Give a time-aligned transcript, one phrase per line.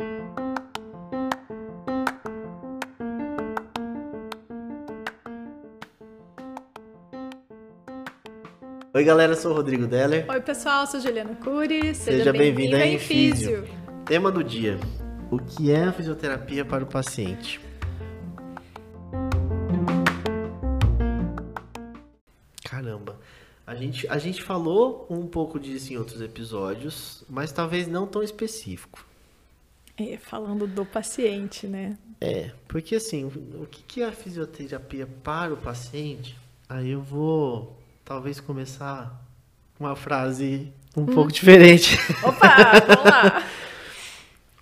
[0.00, 0.06] Oi,
[9.02, 10.24] galera, sou o Rodrigo Deller.
[10.30, 11.96] Oi, pessoal, sou Juliana Cury.
[11.96, 13.68] Seja, Seja bem-vindo bem à Infísio.
[14.04, 14.78] Tema do dia:
[15.32, 17.60] O que é a fisioterapia para o paciente?
[22.64, 23.18] Caramba,
[23.66, 28.22] a gente, a gente falou um pouco disso em outros episódios, mas talvez não tão
[28.22, 29.07] específico.
[29.98, 31.98] É, falando do paciente, né?
[32.20, 36.36] É, porque assim, o que é a fisioterapia para o paciente?
[36.68, 39.24] Aí eu vou talvez começar
[39.78, 41.06] uma frase um hum.
[41.06, 41.98] pouco diferente.
[42.22, 43.46] Opa, vamos lá.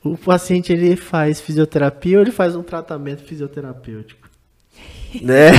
[0.02, 4.28] o paciente ele faz fisioterapia ou ele faz um tratamento fisioterapêutico?
[5.20, 5.50] né?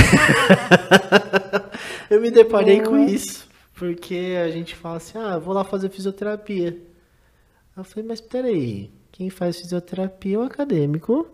[2.10, 6.76] eu me deparei com isso, porque a gente fala assim: "Ah, vou lá fazer fisioterapia".
[7.76, 11.26] Eu falei: "Mas peraí, quem faz fisioterapia é o acadêmico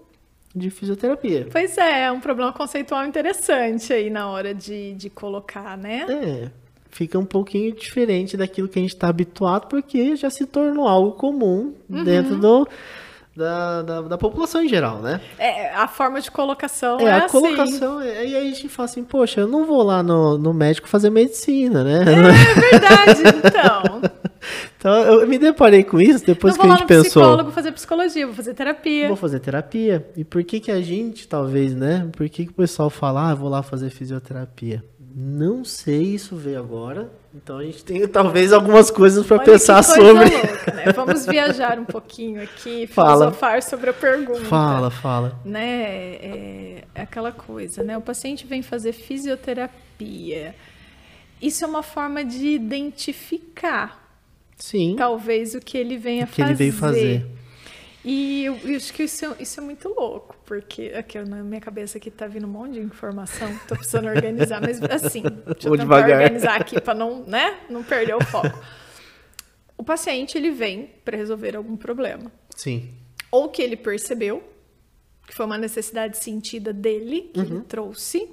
[0.56, 1.48] de fisioterapia.
[1.52, 6.06] Pois é, é um problema conceitual interessante aí na hora de, de colocar, né?
[6.08, 6.50] É,
[6.88, 11.12] fica um pouquinho diferente daquilo que a gente está habituado, porque já se tornou algo
[11.12, 12.04] comum uhum.
[12.04, 12.66] dentro do,
[13.36, 15.20] da, da, da, população em geral, né?
[15.38, 17.38] É, a forma de colocação é, é a assim.
[17.38, 20.54] colocação, é, e aí a gente fala assim, poxa, eu não vou lá no, no
[20.54, 21.98] médico fazer medicina, né?
[22.00, 24.00] É verdade, então.
[24.84, 27.22] Então, eu me deparei com isso depois que a gente pensou.
[27.22, 29.08] Vou psicólogo fazer psicologia, vou fazer terapia.
[29.08, 30.06] Vou fazer terapia.
[30.14, 32.06] E por que que a gente, talvez, né?
[32.12, 34.84] Por que que o pessoal fala, ah, vou lá fazer fisioterapia?
[35.16, 37.10] Não sei, isso veio agora.
[37.34, 40.28] Então a gente tem talvez algumas coisas para pensar sobre.
[40.28, 40.92] Louca, né?
[40.94, 44.44] Vamos viajar um pouquinho aqui, filosofar sobre a pergunta.
[44.44, 45.40] Fala, fala.
[45.46, 45.80] Né?
[46.16, 47.96] É, é aquela coisa, né?
[47.96, 50.54] O paciente vem fazer fisioterapia.
[51.40, 54.03] Isso é uma forma de identificar.
[54.64, 54.96] Sim.
[54.96, 56.48] Talvez o que ele venha o que fazer.
[56.48, 57.26] ele veio fazer.
[58.02, 61.60] E eu, eu acho que isso, é, isso é muito louco, porque aqui na minha
[61.60, 65.76] cabeça aqui tá vindo um monte de informação, tô precisando organizar, mas assim, deixa eu
[65.76, 68.58] tentar organizar aqui para não, né, não perder o foco.
[69.76, 72.32] O paciente ele vem para resolver algum problema.
[72.56, 72.90] Sim.
[73.30, 74.42] Ou que ele percebeu
[75.26, 77.46] que foi uma necessidade sentida dele que uhum.
[77.46, 78.30] ele trouxe,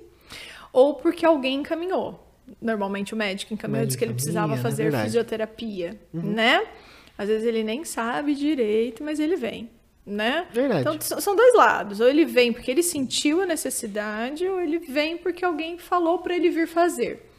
[0.71, 2.30] ou porque alguém encaminhou.
[2.61, 6.21] Normalmente o médico encaminhou, disse que ele precisava fazer é fisioterapia, uhum.
[6.33, 6.65] né?
[7.17, 9.69] Às vezes ele nem sabe direito, mas ele vem,
[10.05, 10.47] né?
[10.51, 10.81] Verdade.
[10.81, 11.99] Então são dois lados.
[11.99, 16.35] Ou ele vem porque ele sentiu a necessidade, ou ele vem porque alguém falou para
[16.35, 17.29] ele vir fazer,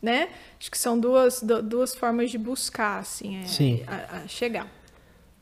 [0.00, 0.28] né?
[0.58, 4.70] Acho que são duas, duas formas de buscar, assim, é, a, a chegar.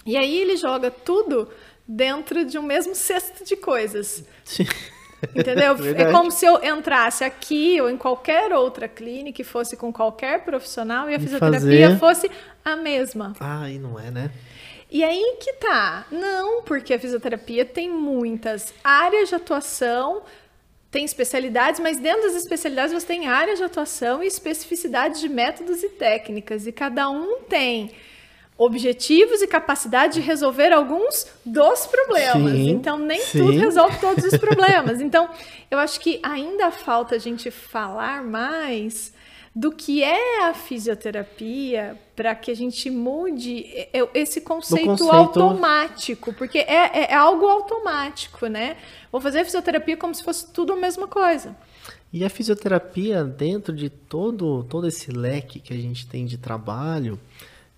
[0.05, 1.49] E aí ele joga tudo
[1.87, 4.25] dentro de um mesmo cesto de coisas.
[4.45, 4.67] Sim.
[5.35, 5.77] Entendeu?
[5.97, 10.45] é como se eu entrasse aqui ou em qualquer outra clínica e fosse com qualquer
[10.45, 11.99] profissional e a fisioterapia fazer...
[11.99, 12.31] fosse
[12.65, 13.35] a mesma.
[13.41, 14.31] Ah, e não é, né?
[14.91, 16.07] E aí que tá.
[16.11, 20.23] Não, porque a fisioterapia tem muitas áreas de atuação,
[20.91, 25.83] tem especialidades, mas dentro das especialidades você tem áreas de atuação e especificidades de métodos
[25.83, 27.93] e técnicas, e cada um tem
[28.57, 32.53] objetivos e capacidade de resolver alguns dos problemas.
[32.53, 33.39] Sim, então, nem sim.
[33.39, 35.01] tudo resolve todos os problemas.
[35.01, 35.29] Então,
[35.71, 39.13] eu acho que ainda falta a gente falar mais
[39.55, 43.67] do que é a fisioterapia para que a gente mude
[44.15, 45.13] esse conceito, conceito...
[45.13, 48.77] automático, porque é, é, é, algo automático, né?
[49.11, 51.55] Vou fazer fisioterapia como se fosse tudo a mesma coisa.
[52.11, 57.19] E a fisioterapia, dentro de todo, todo esse leque que a gente tem de trabalho,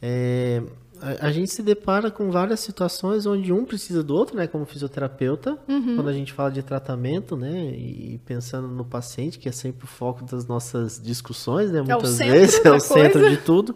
[0.06, 0.62] é,
[1.00, 4.46] a, a, gente se depara com várias situações onde um precisa do outro, né?
[4.46, 5.96] Como fisioterapeuta, uhum.
[5.96, 7.70] quando a gente fala de tratamento, né?
[7.70, 11.80] E pensando no paciente, que é sempre o foco das nossas discussões, né?
[11.80, 12.86] Muitas é vezes é o coisa.
[12.86, 13.74] centro de tudo.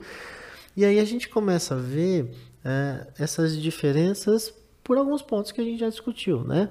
[0.76, 2.30] E aí a gente começa a ver
[2.62, 4.52] é, essas diferenças
[4.84, 6.68] por alguns pontos que a gente já discutiu, né?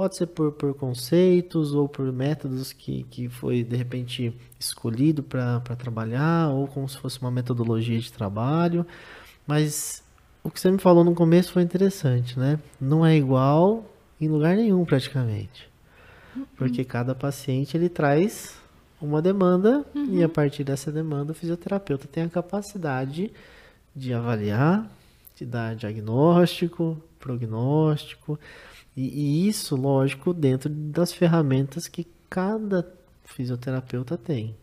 [0.00, 5.60] Pode ser por, por conceitos ou por métodos que, que foi de repente escolhido para
[5.76, 8.86] trabalhar, ou como se fosse uma metodologia de trabalho.
[9.46, 10.02] Mas
[10.42, 12.58] o que você me falou no começo foi interessante, né?
[12.80, 13.84] Não é igual
[14.18, 15.68] em lugar nenhum praticamente.
[16.56, 18.58] Porque cada paciente ele traz
[19.02, 20.14] uma demanda uhum.
[20.14, 23.30] e a partir dessa demanda o fisioterapeuta tem a capacidade
[23.94, 24.90] de avaliar,
[25.36, 28.40] de dar diagnóstico, prognóstico,
[28.96, 32.92] e, e isso, lógico, dentro das ferramentas que cada
[33.24, 34.56] fisioterapeuta tem.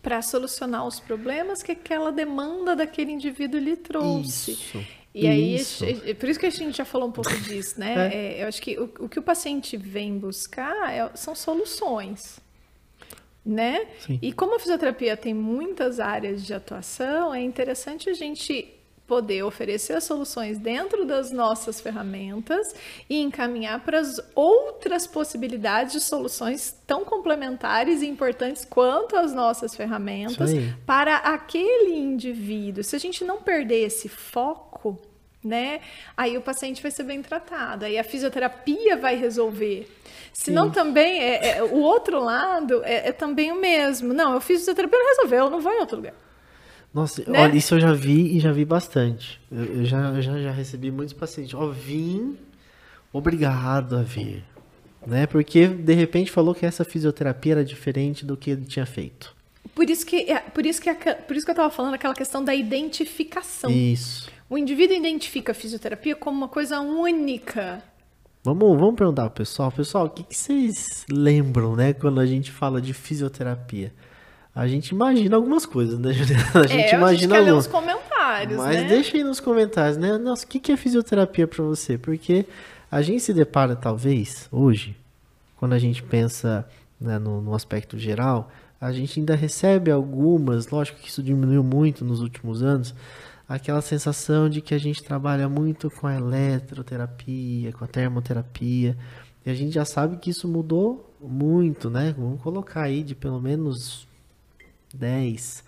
[0.00, 4.52] Para solucionar os problemas que aquela demanda daquele indivíduo lhe trouxe.
[4.52, 4.84] Isso.
[5.14, 5.84] E aí, isso.
[6.18, 8.08] por isso que a gente já falou um pouco disso, né?
[8.08, 8.14] É.
[8.14, 12.40] É, eu acho que o, o, que o paciente vem buscar é, são soluções,
[13.44, 13.86] né?
[14.00, 14.18] Sim.
[14.22, 18.74] E como a fisioterapia tem muitas áreas de atuação, é interessante a gente
[19.12, 22.74] poder oferecer soluções dentro das nossas ferramentas
[23.10, 29.76] e encaminhar para as outras possibilidades de soluções tão complementares e importantes quanto as nossas
[29.76, 30.50] ferramentas
[30.86, 32.82] para aquele indivíduo.
[32.82, 34.98] Se a gente não perder esse foco,
[35.44, 35.82] né?
[36.16, 39.94] Aí o paciente vai ser bem tratado, aí a fisioterapia vai resolver.
[40.32, 40.72] Senão Sim.
[40.72, 44.14] também é, é, o outro lado é, é, também o mesmo.
[44.14, 46.14] Não, eu fiz fisioterapia não resolveu, eu não vou em outro lugar.
[46.92, 47.40] Nossa, né?
[47.40, 49.40] olha, isso eu já vi e já vi bastante.
[49.50, 51.54] Eu, eu já, já, já recebi muitos pacientes.
[51.54, 52.36] Ó, vim,
[53.12, 54.44] obrigado a vir.
[55.06, 55.26] Né?
[55.26, 59.34] Porque de repente falou que essa fisioterapia era diferente do que ele tinha feito.
[59.74, 62.44] Por isso que, é, por isso que, por isso que eu estava falando aquela questão
[62.44, 63.70] da identificação.
[63.70, 64.30] Isso.
[64.50, 67.82] O indivíduo identifica a fisioterapia como uma coisa única.
[68.44, 69.72] Vamos, vamos perguntar pro pessoal.
[69.72, 73.94] Pessoal, o que, que vocês lembram, né, quando a gente fala de fisioterapia?
[74.54, 76.50] A gente imagina algumas coisas, né, Juliana?
[76.54, 77.66] A gente é, imagina a gente alguns.
[77.66, 78.88] comentários, Mas né?
[78.88, 80.18] deixa aí nos comentários, né?
[80.18, 81.96] Nossa, o que, que é fisioterapia para você?
[81.96, 82.44] Porque
[82.90, 84.94] a gente se depara, talvez, hoje,
[85.56, 86.68] quando a gente pensa
[87.00, 92.04] né, no, no aspecto geral, a gente ainda recebe algumas, lógico que isso diminuiu muito
[92.04, 92.94] nos últimos anos,
[93.48, 98.96] aquela sensação de que a gente trabalha muito com a eletroterapia, com a termoterapia,
[99.46, 102.14] e a gente já sabe que isso mudou muito, né?
[102.16, 104.06] Vamos colocar aí de pelo menos
[104.92, 105.64] 10,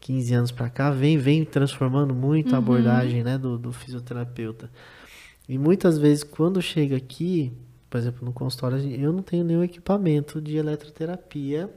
[0.00, 2.54] 15 anos para cá, vem, vem transformando muito uhum.
[2.54, 4.70] a abordagem né, do, do fisioterapeuta.
[5.48, 7.52] E muitas vezes, quando chega aqui,
[7.88, 11.68] por exemplo, no consultório, eu não tenho nenhum equipamento de eletroterapia.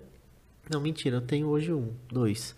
[0.72, 2.56] Não, mentira, eu tenho hoje um, dois.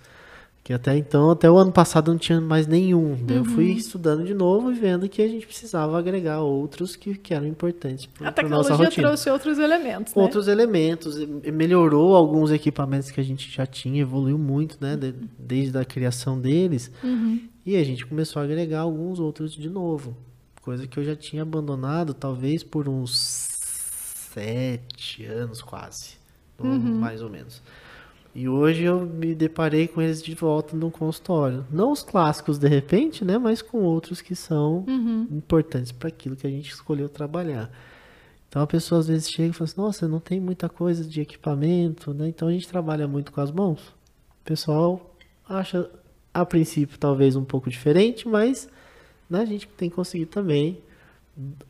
[0.66, 3.12] Que até então, até o ano passado não tinha mais nenhum.
[3.12, 3.28] Uhum.
[3.30, 3.78] Eu fui uhum.
[3.78, 8.08] estudando de novo e vendo que a gente precisava agregar outros que, que eram importantes
[8.08, 8.88] para a nossa rotina.
[8.88, 10.22] A tecnologia trouxe outros elementos, né?
[10.24, 11.18] Outros elementos,
[11.54, 14.96] melhorou alguns equipamentos que a gente já tinha, evoluiu muito, né?
[14.96, 16.92] De, desde a criação deles.
[17.04, 17.48] Uhum.
[17.64, 20.18] E a gente começou a agregar alguns outros de novo.
[20.64, 23.16] Coisa que eu já tinha abandonado, talvez por uns
[24.34, 26.16] sete anos quase.
[26.58, 26.96] Uhum.
[26.96, 27.62] Mais ou menos.
[28.36, 31.66] E hoje eu me deparei com eles de volta no consultório.
[31.72, 33.38] Não os clássicos de repente, né?
[33.38, 35.26] Mas com outros que são uhum.
[35.32, 37.72] importantes para aquilo que a gente escolheu trabalhar.
[38.50, 41.22] Então a pessoa às vezes chega e fala assim, nossa, não tem muita coisa de
[41.22, 42.28] equipamento, né?
[42.28, 43.80] Então a gente trabalha muito com as mãos.
[44.42, 45.16] O pessoal
[45.48, 45.90] acha,
[46.34, 48.68] a princípio, talvez um pouco diferente, mas
[49.30, 50.80] né, a gente tem conseguido também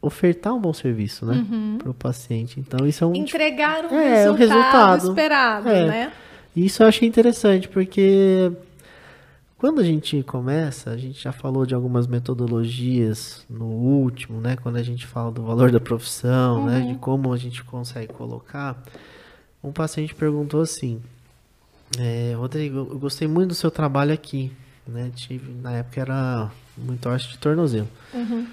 [0.01, 1.45] ofertar um bom serviço, né?
[1.47, 1.77] Uhum.
[1.77, 2.59] Para o paciente.
[2.59, 5.85] Então isso é um entregar um é, resultado, um resultado esperado, é.
[5.85, 6.13] né?
[6.55, 8.51] E isso eu achei interessante, porque
[9.57, 14.55] quando a gente começa, a gente já falou de algumas metodologias no último, né?
[14.55, 16.65] Quando a gente fala do valor da profissão, uhum.
[16.65, 16.81] né?
[16.81, 18.81] De como a gente consegue colocar.
[19.63, 21.01] Um paciente perguntou assim:
[21.97, 24.51] é, Rodrigo, eu gostei muito do seu trabalho aqui,
[24.87, 25.11] né?
[25.15, 27.87] Tive, na época era muito arte de tornozelo.
[28.13, 28.47] Uhum.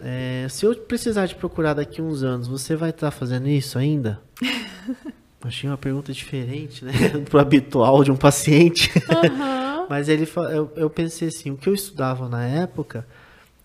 [0.00, 3.78] É, se eu precisar de procurar daqui uns anos, você vai estar tá fazendo isso
[3.78, 4.20] ainda?
[5.42, 6.92] Achei uma pergunta diferente, né?
[7.28, 8.90] Pro habitual de um paciente.
[8.96, 9.86] Uhum.
[9.88, 13.06] Mas ele, eu, eu pensei assim, o que eu estudava na época,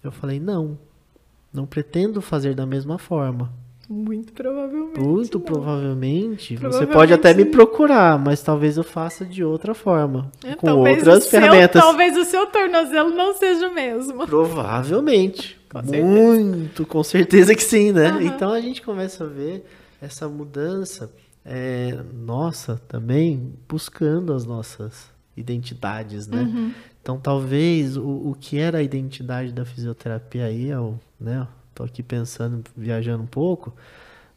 [0.03, 0.77] eu falei, não,
[1.51, 3.51] não pretendo fazer da mesma forma.
[3.89, 4.99] Muito provavelmente.
[5.01, 6.87] Muito provavelmente, provavelmente.
[6.87, 10.31] Você pode até me procurar, mas talvez eu faça de outra forma.
[10.45, 11.81] É, com outras ferramentas.
[11.81, 14.25] Seu, talvez o seu tornozelo não seja o mesmo.
[14.25, 15.59] Provavelmente.
[15.71, 18.11] Com Muito, com certeza que sim, né?
[18.11, 18.21] Uhum.
[18.23, 19.65] Então a gente começa a ver
[20.01, 21.09] essa mudança
[21.45, 26.41] é, nossa também buscando as nossas identidades, né?
[26.41, 26.73] Uhum.
[27.01, 31.47] Então talvez o, o que era a identidade da fisioterapia aí, eu, né?
[31.73, 33.73] Tô aqui pensando, viajando um pouco,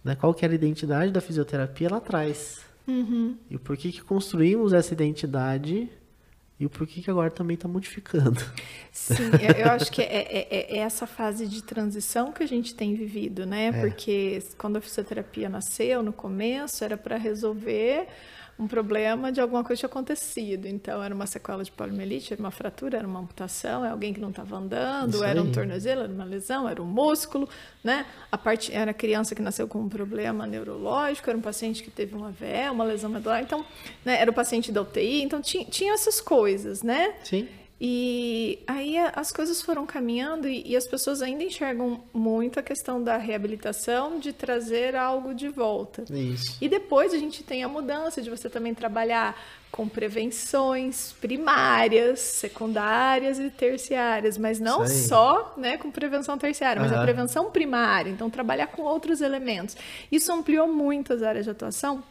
[0.03, 0.15] né?
[0.15, 2.65] Qual que era a identidade da fisioterapia lá atrás?
[2.87, 3.37] Uhum.
[3.51, 5.89] E por que que construímos essa identidade
[6.65, 8.41] e o porquê que agora também está modificando.
[8.91, 12.75] Sim, eu, acho que é, é, é, é, essa fase de transição que a gente
[12.75, 13.67] tem vivido, né?
[13.67, 13.73] É.
[13.73, 18.09] Porque quando a fisioterapia nasceu, no começo, era para resolver
[18.59, 20.67] um problema de alguma coisa tinha acontecido.
[20.67, 24.21] Então, era uma sequela de poliomielite, era uma fratura, era uma amputação, é alguém que
[24.21, 27.49] não estava andando, era um tornozelo, era uma lesão, era um músculo,
[27.83, 28.07] né?
[28.31, 32.15] A parte, era criança que nasceu com um problema neurológico, era um paciente que teve
[32.15, 33.43] uma AVE, uma lesão medular.
[33.43, 33.65] Então,
[34.05, 35.23] né, era o paciente da UTI.
[35.23, 37.15] Então, tinha, tinha essas coisas, né?
[37.25, 37.49] Sim.
[37.87, 43.05] E aí as coisas foram caminhando e, e, as pessoas ainda enxergam muito a questão
[43.05, 46.03] da reabilitação, de trazer algo de volta.
[46.11, 46.57] Isso.
[46.63, 49.39] E depois a gente tem a mudança de você também trabalhar
[49.71, 57.01] com prevenções primárias, secundárias e terciárias, mas não só né, com prevenção terciária, mas uhum.
[57.01, 58.09] a prevenção primária.
[58.09, 59.77] Então, trabalhar com outros elementos.
[60.11, 62.03] Isso ampliou muito as áreas de atuação.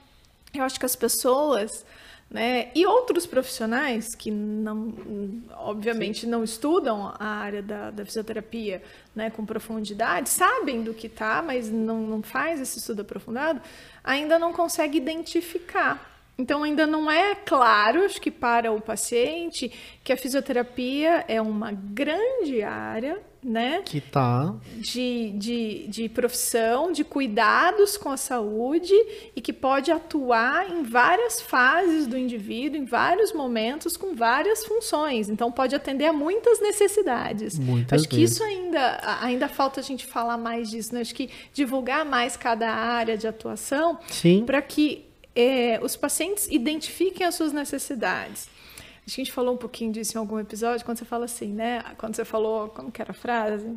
[0.54, 1.84] Eu acho que as pessoas
[2.30, 2.72] Né?
[2.74, 4.94] E outros profissionais que não,
[5.58, 6.28] obviamente, Sim.
[6.28, 8.82] não estudam a área da, da fisioterapia
[9.16, 13.62] né, com profundidade, sabem do que está, mas não, não faz esse estudo aprofundado,
[14.04, 16.12] ainda não consegue identificar.
[16.36, 19.72] Então, ainda não é claro, acho que para o paciente,
[20.04, 23.82] que a fisioterapia é uma grande área né?
[23.84, 24.56] Que tá.
[24.78, 28.94] De, de, de profissão, de cuidados com a saúde
[29.36, 35.30] e que pode atuar em várias fases do indivíduo, em vários momentos, com várias funções.
[35.30, 37.60] Então, pode atender a muitas necessidades.
[37.60, 41.02] Muitas Acho que isso ainda, ainda falta a gente falar mais disso, né?
[41.02, 44.00] Acho que divulgar mais cada área de atuação
[44.46, 48.48] para que é, os pacientes identifiquem as suas necessidades.
[49.06, 51.48] Acho que a gente falou um pouquinho disso em algum episódio, quando você fala assim,
[51.54, 51.84] né?
[51.98, 53.76] Quando você falou, como que era a frase?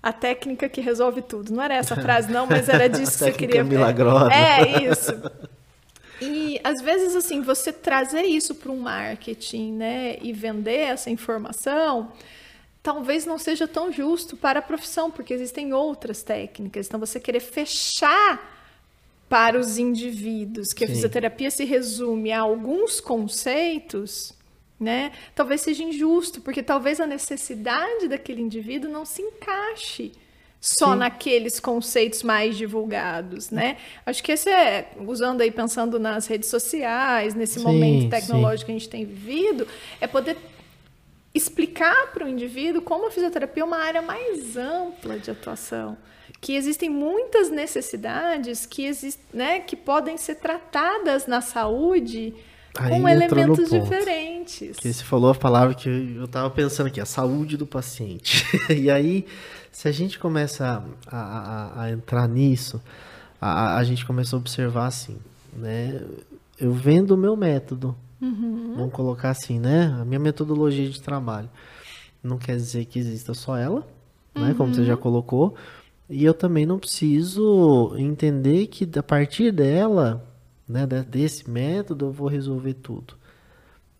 [0.00, 1.52] A técnica que resolve tudo.
[1.52, 3.64] Não era essa frase, não, mas era disso que você queria.
[3.64, 4.32] milagrosa.
[4.32, 5.12] É, isso.
[6.20, 10.16] E às vezes, assim, você trazer isso para um marketing, né?
[10.22, 12.12] E vender essa informação,
[12.80, 16.86] talvez não seja tão justo para a profissão, porque existem outras técnicas.
[16.86, 18.60] Então, você querer fechar
[19.28, 20.92] para os indivíduos, que Sim.
[20.92, 24.32] a fisioterapia se resume a alguns conceitos,
[24.82, 25.12] né?
[25.34, 30.12] Talvez seja injusto, porque talvez a necessidade daquele indivíduo não se encaixe
[30.60, 30.98] só Sim.
[30.98, 33.78] naqueles conceitos mais divulgados, né?
[34.06, 38.66] Acho que esse é, usando aí, pensando nas redes sociais, nesse sim, momento tecnológico sim.
[38.66, 39.66] que a gente tem vivido,
[40.00, 40.36] é poder
[41.34, 45.96] explicar para o indivíduo como a fisioterapia é uma área mais ampla de atuação,
[46.40, 52.34] que existem muitas necessidades que, exist, né, que podem ser tratadas na saúde
[52.78, 54.78] Aí com elementos diferentes.
[54.78, 58.44] Que você falou a palavra que eu estava pensando aqui, a saúde do paciente.
[58.74, 59.26] e aí,
[59.70, 62.80] se a gente começa a, a, a entrar nisso,
[63.40, 65.18] a, a, gente começa a observar assim,
[65.52, 66.02] né?
[66.58, 68.74] Eu vendo o meu método, uhum.
[68.76, 69.94] vamos colocar assim, né?
[70.00, 71.50] A minha metodologia de trabalho.
[72.22, 73.86] Não quer dizer que exista só ela,
[74.34, 74.48] né?
[74.48, 74.54] Uhum.
[74.54, 75.00] Como você já uhum.
[75.00, 75.54] colocou.
[76.08, 80.22] E eu também não preciso entender que a partir dela
[80.68, 83.14] né, desse método, eu vou resolver tudo.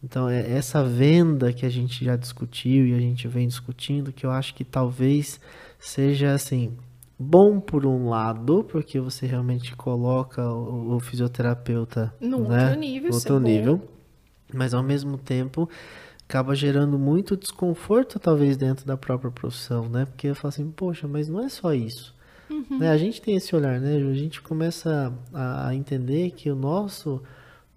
[0.03, 4.27] Então, é essa venda que a gente já discutiu e a gente vem discutindo, que
[4.27, 5.41] eu acho que talvez
[5.79, 6.77] seja assim,
[7.19, 13.13] bom por um lado, porque você realmente coloca o, o fisioterapeuta no né, outro nível,
[13.13, 13.89] outro nível
[14.53, 15.69] mas ao mesmo tempo
[16.29, 20.07] acaba gerando muito desconforto talvez dentro da própria profissão, né?
[20.07, 22.12] Porque eu falo assim, poxa, mas não é só isso.
[22.53, 22.79] Uhum.
[22.79, 22.91] Né?
[22.91, 23.97] A gente tem esse olhar, né?
[23.97, 27.23] A gente começa a, a, entender que o nosso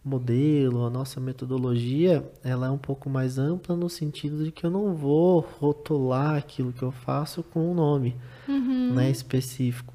[0.03, 4.69] modelo, a nossa metodologia, ela é um pouco mais ampla no sentido de que eu
[4.69, 8.15] não vou rotular aquilo que eu faço com um nome
[8.47, 8.93] uhum.
[8.93, 9.93] né, específico.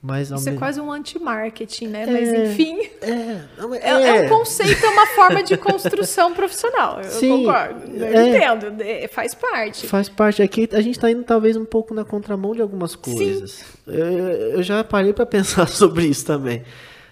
[0.00, 0.58] Mas Isso é mesmo...
[0.58, 2.02] quase um anti-marketing, né?
[2.04, 2.78] É, Mas enfim.
[3.02, 3.40] É,
[3.82, 7.00] é, é, um conceito, é uma forma de construção profissional.
[7.00, 7.96] Eu Sim, concordo.
[7.96, 8.80] Eu é, entendo.
[8.80, 9.88] É, faz parte.
[9.88, 10.40] Faz parte.
[10.40, 13.64] Aqui a gente está indo talvez um pouco na contramão de algumas coisas.
[13.86, 16.62] Eu, eu, já parei para pensar sobre isso também.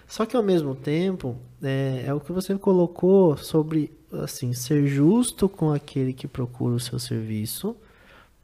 [0.07, 5.49] Só que ao mesmo tempo, é, é o que você colocou sobre assim ser justo
[5.49, 7.75] com aquele que procura o seu serviço,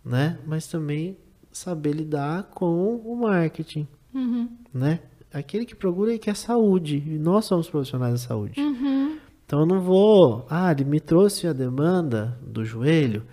[0.04, 0.38] né?
[0.46, 1.18] Mas também
[1.50, 4.50] saber lidar com o marketing uhum.
[4.74, 5.00] né?
[5.34, 7.03] Aquele que procura e quer saúde.
[7.05, 8.60] E nós somos profissionais da saúde.
[8.60, 9.17] Uhum.
[9.46, 10.46] Então eu não vou.
[10.50, 13.24] Ah, ele me trouxe a demanda do joelho.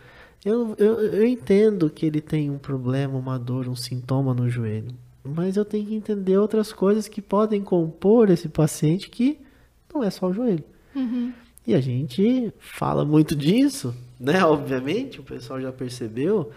[0.45, 4.95] Eu, eu, eu entendo que ele tem um problema, uma dor, um sintoma no joelho.
[5.23, 9.39] Mas eu tenho que entender outras coisas que podem compor esse paciente que
[9.93, 10.65] não é só o joelho.
[10.95, 11.33] Uhum.
[11.67, 14.43] E a gente fala muito disso, né?
[14.45, 16.51] Obviamente, o pessoal já percebeu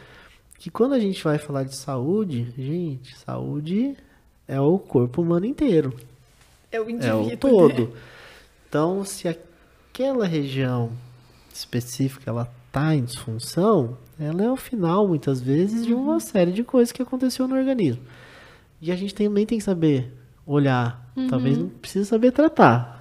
[0.58, 3.98] que quando a gente vai falar de saúde, gente, saúde
[4.48, 5.94] é o corpo humano inteiro.
[6.72, 7.30] É o indivíduo.
[7.30, 7.88] É o todo.
[7.88, 8.00] Né?
[8.68, 10.92] Então, se aquela região
[11.54, 16.20] específica ela tá em disfunção, ela é o final, muitas vezes, de uma uhum.
[16.20, 18.02] série de coisas que aconteceu no organismo.
[18.82, 20.12] E a gente também tem que saber
[20.46, 21.12] olhar.
[21.16, 21.28] Uhum.
[21.28, 22.94] Talvez não precisa saber tratar.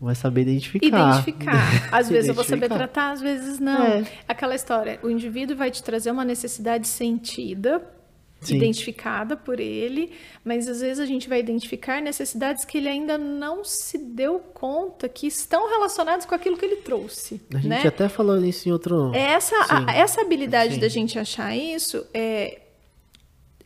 [0.00, 1.20] Mas saber identificar.
[1.20, 1.88] Identificar.
[1.90, 3.82] Às vezes eu vou saber tratar, às vezes não.
[3.82, 4.04] É.
[4.28, 7.82] Aquela história, o indivíduo vai te trazer uma necessidade sentida
[8.40, 8.56] Sim.
[8.56, 10.12] identificada por ele,
[10.44, 15.08] mas às vezes a gente vai identificar necessidades que ele ainda não se deu conta
[15.08, 17.40] que estão relacionadas com aquilo que ele trouxe.
[17.52, 17.82] A gente né?
[17.86, 19.12] até falou isso em outro.
[19.14, 20.80] Essa, a, essa habilidade Sim.
[20.80, 22.60] da gente achar isso é,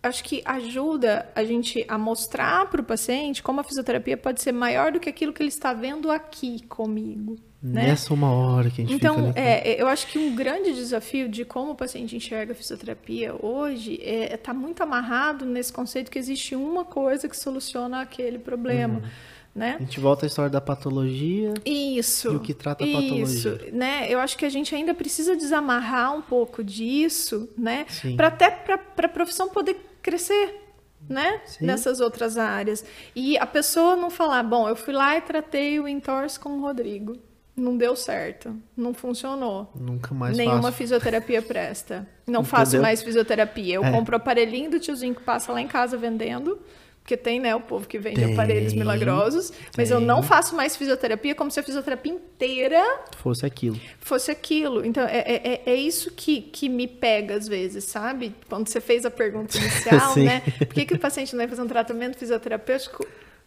[0.02, 4.52] acho que ajuda a gente a mostrar para o paciente como a fisioterapia pode ser
[4.52, 7.36] maior do que aquilo que ele está vendo aqui comigo.
[7.62, 7.88] Né?
[7.88, 9.28] Nessa uma hora que a gente então.
[9.28, 13.34] Então, é, eu acho que um grande desafio de como o paciente enxerga a fisioterapia
[13.38, 18.00] hoje está é, é tá muito amarrado nesse conceito que existe uma coisa que soluciona
[18.00, 18.94] aquele problema.
[18.94, 19.10] Uhum.
[19.54, 19.76] né?
[19.78, 21.52] A gente volta à história da patologia.
[21.66, 22.32] Isso.
[22.32, 23.72] E o que trata a isso, patologia.
[23.72, 24.06] né?
[24.08, 27.84] Eu acho que a gente ainda precisa desamarrar um pouco disso, né?
[28.16, 30.62] Para até para a profissão poder crescer,
[31.06, 31.42] né?
[31.44, 31.66] Sim.
[31.66, 32.82] Nessas outras áreas.
[33.14, 36.60] E a pessoa não falar, bom, eu fui lá e tratei o entorse com o
[36.62, 37.28] Rodrigo.
[37.56, 39.70] Não deu certo, não funcionou.
[39.74, 40.76] Nunca mais Nenhuma faço.
[40.78, 42.06] fisioterapia presta.
[42.26, 42.82] Não faço Entendeu?
[42.82, 43.74] mais fisioterapia.
[43.74, 43.90] Eu É.
[43.90, 46.58] compro o aparelhinho do tiozinho que passa lá em casa vendendo.
[47.02, 49.52] Porque tem, né, o povo que vende Tem, aparelhos milagrosos.
[49.76, 50.06] Mas eu tem.
[50.06, 52.82] não faço mais fisioterapia como se a fisioterapia inteira
[53.16, 53.80] Fosse aquilo.
[53.98, 54.84] fosse aquilo.
[54.84, 58.34] Então, é, é, é- é isso que, que me pega às vezes, sabe?
[58.48, 60.42] Quando você fez a pergunta inicial, né?
[60.58, 63.04] Por que, que o paciente não vai fazer um tratamento fisioterapêutico?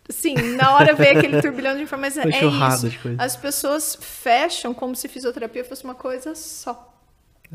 [0.09, 2.25] Sim, na hora veio aquele turbilhão de informações.
[2.25, 2.87] É isso.
[3.17, 6.89] As pessoas fecham como se fisioterapia fosse uma coisa só.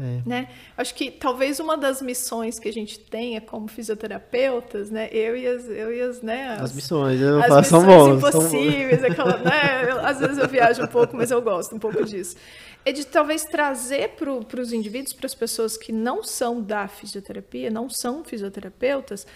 [0.01, 0.23] É.
[0.25, 0.49] Né?
[0.77, 5.09] Acho que talvez uma das missões que a gente tenha como fisioterapeutas, né?
[5.11, 6.57] Eu e as, eu e as, né?
[6.61, 8.17] As missões, eu as missões bons.
[8.19, 9.91] impossíveis, aquela, né?
[9.91, 12.37] Eu- às vezes eu viajo um pouco, mas eu gosto um pouco disso.
[12.85, 17.69] É de talvez trazer para os indivíduos, para as pessoas que não são da fisioterapia,
[17.69, 19.27] não são fisioterapeutas,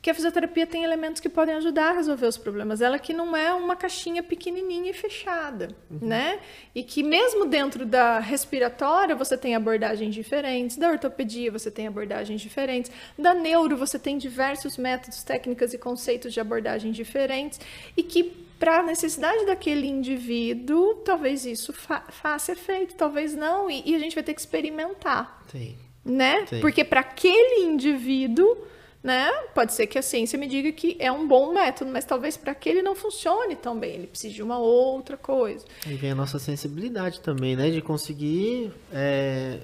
[0.00, 2.80] que a fisioterapia tem elementos que podem ajudar a resolver os problemas.
[2.80, 6.38] Ela que não é uma caixinha pequenininha e fechada, né?
[6.74, 12.40] E que mesmo dentro da respiratória você tem abordagens diferentes, da ortopedia você tem abordagens
[12.40, 17.60] diferentes, da neuro você tem diversos métodos, técnicas e conceitos de abordagem diferentes
[17.96, 23.82] e que para a necessidade daquele indivíduo, talvez isso fa faça efeito, talvez não, e,
[23.86, 25.76] e a gente vai ter que experimentar Tem.
[26.04, 26.44] né?
[26.46, 26.60] Sim.
[26.60, 28.56] Porque para aquele indivíduo,
[29.02, 29.30] né?
[29.54, 32.52] Pode ser que a ciência me diga que é um bom método, mas talvez para
[32.52, 33.94] aquele não funcione tão bem.
[33.94, 35.64] Ele precise de uma outra coisa.
[35.86, 37.70] Aí vem a nossa sensibilidade também, né?
[37.70, 39.60] De conseguir é,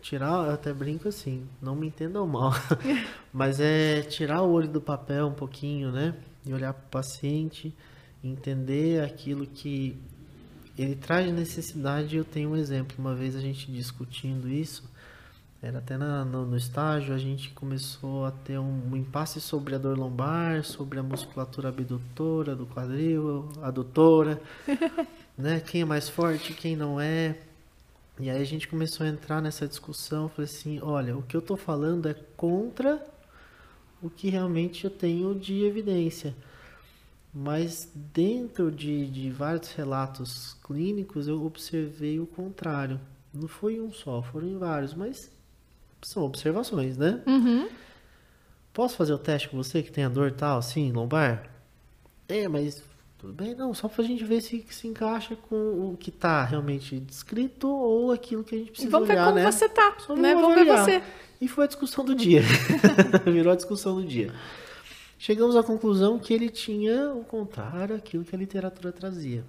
[0.00, 2.52] tirar, eu até brinco assim, não me entendam mal,
[3.32, 6.14] mas é tirar o olho do papel um pouquinho, né?
[6.44, 7.72] E olhar para o paciente,
[8.22, 9.96] entender aquilo que
[10.76, 12.16] ele traz de necessidade.
[12.16, 14.90] Eu tenho um exemplo, uma vez a gente discutindo isso,
[15.62, 19.74] era até na- no, no estágio, a gente começou a ter um, um impasse sobre
[19.74, 24.40] a dor lombar, sobre a musculatura abdutora do quadril, adutora,
[25.38, 25.60] né?
[25.60, 27.38] Quem é mais forte, quem não é.
[28.20, 31.42] E aí a gente começou a entrar nessa discussão, falei assim, olha, o que eu
[31.42, 33.04] tô falando é contra
[34.02, 36.34] o que realmente eu tenho de evidência.
[37.32, 43.00] Mas dentro de, de vários relatos clínicos eu observei o contrário.
[43.32, 45.30] Não foi um só, foram vários, mas
[46.02, 47.20] são observações, né?
[48.72, 51.48] Posso fazer o teste com você que tem a dor tal, assim, lombar?
[52.28, 52.82] É, mas
[53.18, 55.54] tudo bem, não, só pra gente ver se se encaixa com
[55.92, 59.24] o que tá realmente descrito ou aquilo que a gente E precisa vamos ver olhar,
[59.26, 59.50] como né?
[59.52, 60.34] você tá, Só né?
[60.34, 61.02] vamos ver você.
[61.40, 62.40] E foi a discussão do dia.
[63.26, 64.32] Virou a discussão do dia.
[65.18, 69.44] Chegamos à conclusão que ele tinha o contrário àquilo que a literatura trazia.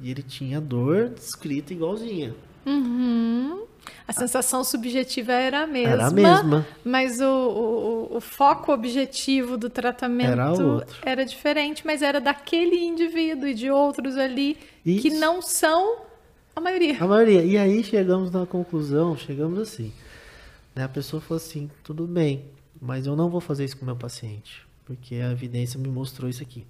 [0.00, 2.34] E ele tinha dor descrita igualzinha.
[2.64, 3.66] Uhum.
[4.06, 5.92] A sensação subjetiva era a mesma.
[5.92, 6.66] Era a mesma.
[6.84, 7.24] Mas o,
[8.12, 10.96] o, o foco objetivo do tratamento Era outro.
[11.02, 15.18] era diferente, mas era daquele indivíduo e de outros ali que Isso.
[15.18, 16.02] não são
[16.54, 16.96] a maioria.
[17.02, 17.42] A maioria.
[17.44, 19.92] E aí chegamos na conclusão, chegamos assim.
[20.74, 20.84] Né?
[20.84, 22.44] A pessoa falou assim, tudo bem,
[22.80, 24.66] mas eu não vou fazer isso com o meu paciente.
[24.84, 26.66] Porque a evidência me mostrou isso aqui.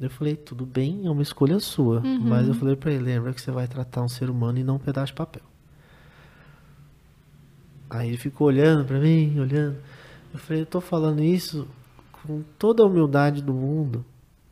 [0.00, 2.00] Eu falei, tudo bem, é uma escolha sua.
[2.00, 4.76] Mas eu falei pra ele, lembra que você vai tratar um ser humano e não
[4.76, 5.42] um pedaço de papel.
[7.90, 9.76] Aí ele ficou olhando pra mim, olhando.
[10.32, 11.66] Eu falei, eu tô falando isso
[12.12, 14.04] com toda a humildade do mundo,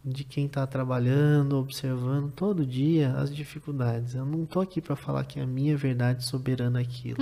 [0.05, 4.15] de quem tá trabalhando, observando todo dia as dificuldades.
[4.15, 7.19] Eu não tô aqui pra falar que é a minha verdade soberana é aquilo.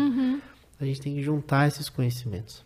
[0.80, 2.64] A gente tem que juntar esses conhecimentos.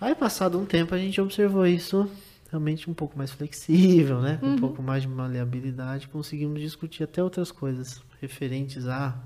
[0.00, 2.08] Aí, passado um tempo, a gente observou isso
[2.50, 4.36] realmente um pouco mais flexível, né?
[4.40, 9.16] Com um pouco mais de maleabilidade, conseguimos discutir até outras coisas referentes à,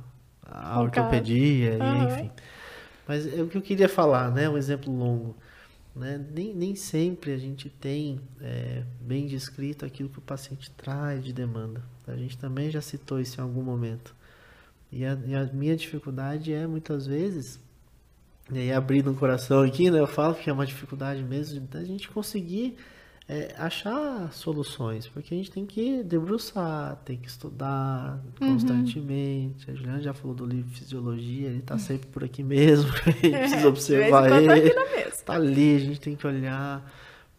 [0.45, 2.31] à ortopedia, e, enfim.
[3.07, 4.49] Mas é o que eu queria falar, né?
[4.49, 5.37] Um exemplo longo.
[5.95, 6.23] Né?
[6.35, 11.33] Nem, nem sempre a gente tem é, bem descrito aquilo que o paciente traz de
[11.33, 11.83] demanda.
[12.07, 14.15] A gente também já citou isso em algum momento.
[14.93, 17.59] E a, e a minha dificuldade é, muitas vezes,
[18.53, 19.99] e aí abrindo o coração aqui, né?
[19.99, 22.77] Eu falo que é uma dificuldade mesmo da gente conseguir
[23.29, 29.69] é, achar soluções, porque a gente tem que debruçar, tem que estudar constantemente.
[29.69, 33.31] A Juliana já falou do livro Fisiologia, ele tá sempre por aqui mesmo, a gente
[33.31, 34.53] precisa observar tá ele.
[34.53, 35.23] aqui na mesa.
[35.25, 36.89] Tá ali, a gente tem que olhar,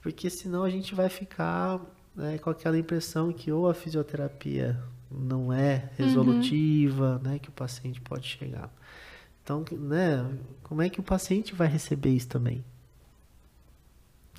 [0.01, 1.79] porque senão a gente vai ficar
[2.13, 4.77] né, com aquela impressão que ou a fisioterapia
[5.09, 8.69] não é resolutiva, né, que o paciente pode chegar.
[9.41, 10.29] Então, né,
[10.63, 12.61] como é que o paciente vai receber isso também?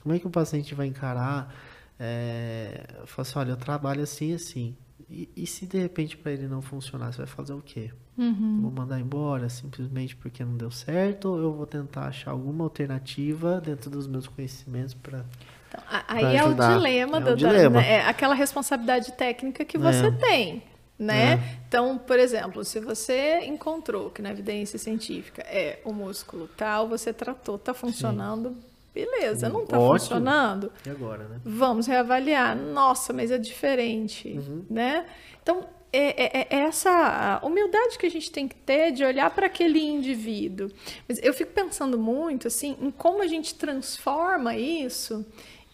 [0.02, 1.54] Como é que o paciente vai encarar
[2.00, 4.76] É, fala assim, olha, eu trabalho assim assim.
[5.10, 7.90] E, e se de repente para ele não funcionar, você vai fazer o quê?
[8.16, 8.60] Uhum.
[8.62, 11.26] Vou mandar embora simplesmente porque não deu certo?
[11.28, 15.24] Ou eu vou tentar achar alguma alternativa dentro dos meus conhecimentos para
[15.68, 17.80] então, aí é o dilema, é o dilema.
[17.80, 20.10] Da, né, é aquela responsabilidade técnica que você É.
[20.10, 20.62] tem,
[20.98, 21.32] né?
[21.34, 21.58] É.
[21.68, 27.12] Então, por exemplo, se você encontrou que na evidência científica é o músculo tal, você
[27.12, 28.56] tratou, tá funcionando,
[28.94, 29.98] beleza, não tá Ótimo.
[29.98, 31.40] funcionando, E agora, né?
[31.44, 32.56] vamos reavaliar.
[32.56, 34.64] Nossa, mas é diferente, Uhum.
[34.68, 35.06] né?
[35.42, 39.46] Então, é, é- é essa humildade que a gente tem que ter de olhar para
[39.46, 40.70] aquele indivíduo.
[41.08, 45.24] Mas eu fico pensando muito assim em como a gente transforma isso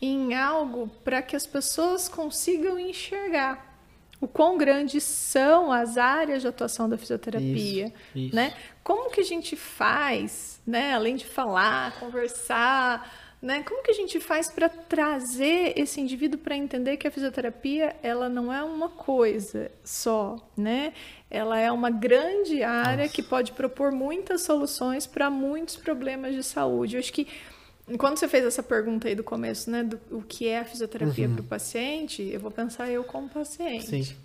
[0.00, 3.72] em algo para que as pessoas consigam enxergar
[4.20, 7.92] o quão grandes são as áreas de atuação da fisioterapia, Isso,
[8.26, 8.36] isso.
[8.36, 8.54] né?
[8.84, 10.92] Como que a gente faz, né?
[10.92, 13.62] Além de falar, conversar, né?
[13.62, 18.28] Como que a gente faz para trazer esse indivíduo para entender que a fisioterapia ela
[18.28, 20.92] não é uma coisa só, né?
[21.30, 23.14] Ela é uma grande área Nossa.
[23.14, 26.96] que pode propor muitas soluções para muitos problemas de saúde.
[26.96, 27.26] Eu acho que
[27.98, 31.28] quando você fez essa pergunta aí do começo, né, do o que é a fisioterapia
[31.28, 33.94] para o paciente, eu vou pensar eu como paciente.
[33.94, 34.04] Uhum.
[34.04, 34.16] Sim.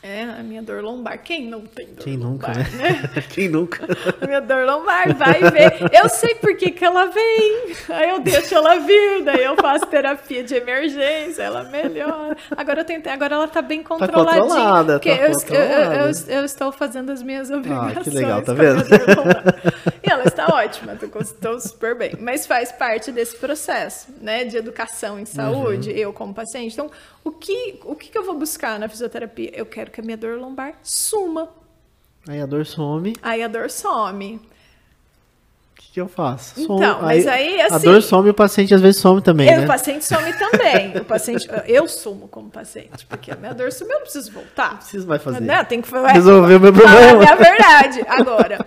[0.00, 1.18] É a minha dor lombar.
[1.24, 3.10] Quem não tem dor Quem nunca, lombar, né?
[3.30, 3.84] Quem nunca?
[4.22, 5.74] a minha dor lombar, vai ver.
[5.92, 7.72] Eu sei por que, que ela vem.
[7.88, 12.36] Aí eu deixo ela vir, daí eu faço terapia de emergência, ela melhora.
[12.56, 14.42] Agora eu tentei, agora ela tá bem controladinha.
[14.44, 15.94] controlada, porque tá eu, eu- controlada.
[15.96, 18.04] eu- eu estou fazendo as minhas obrigações.
[18.04, 18.76] que legal, tá vendo?
[19.16, 19.54] lombar.
[20.00, 22.12] E ela está ótima, estou super bem.
[22.20, 25.96] Mas faz parte desse processo, né, de educação em saúde, Uhum.
[25.96, 26.72] eu como paciente.
[26.72, 26.88] Então,
[27.24, 29.50] o que, o que que eu vou buscar na fisioterapia?
[29.52, 31.48] Eu quero que a minha dor lombar suma.
[32.28, 34.40] Aí a dor some, o Aí a dor some.
[35.76, 36.60] que, que eu faço?
[36.60, 39.56] Então, mas aí, A assim- dor some e o paciente às vezes some também, E
[39.56, 39.64] né?
[39.64, 40.96] O paciente some também.
[40.98, 44.78] O paciente, eu sumo como paciente, porque a minha dor sumiu, eu não preciso voltar.
[44.78, 45.40] Preciso mais fazer.
[45.40, 45.64] Né?
[45.64, 47.24] Tem que Resolver o meu problema.
[47.24, 48.04] É a verdade.
[48.08, 48.66] Agora,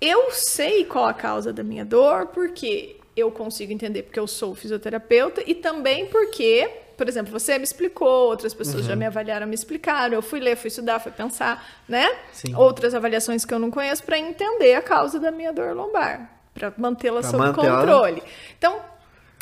[0.00, 4.54] eu sei qual a causa da minha dor, porque eu consigo entender porque eu sou
[4.54, 8.88] fisioterapeuta e também porque, por exemplo, você me explicou, outras pessoas Uhum.
[8.88, 12.06] já me avaliaram, me explicaram, eu fui ler, fui estudar, fui pensar, né?
[12.32, 12.54] Sim.
[12.54, 16.72] Outras avaliações que eu não conheço para entender a causa da minha dor lombar, para
[16.78, 18.22] mantê-la sob manter ela- controle.
[18.58, 18.80] Então,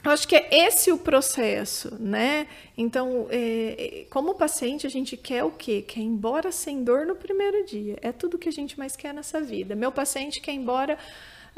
[0.04, 2.48] eu acho que é esse o processo, né?
[2.76, 5.80] Então, é, é, como paciente, a gente quer o quê?
[5.86, 7.96] Quer ir embora sem dor no primeiro dia.
[8.02, 9.76] É tudo que a gente mais quer nessa vida.
[9.76, 10.98] Meu paciente quer ir embora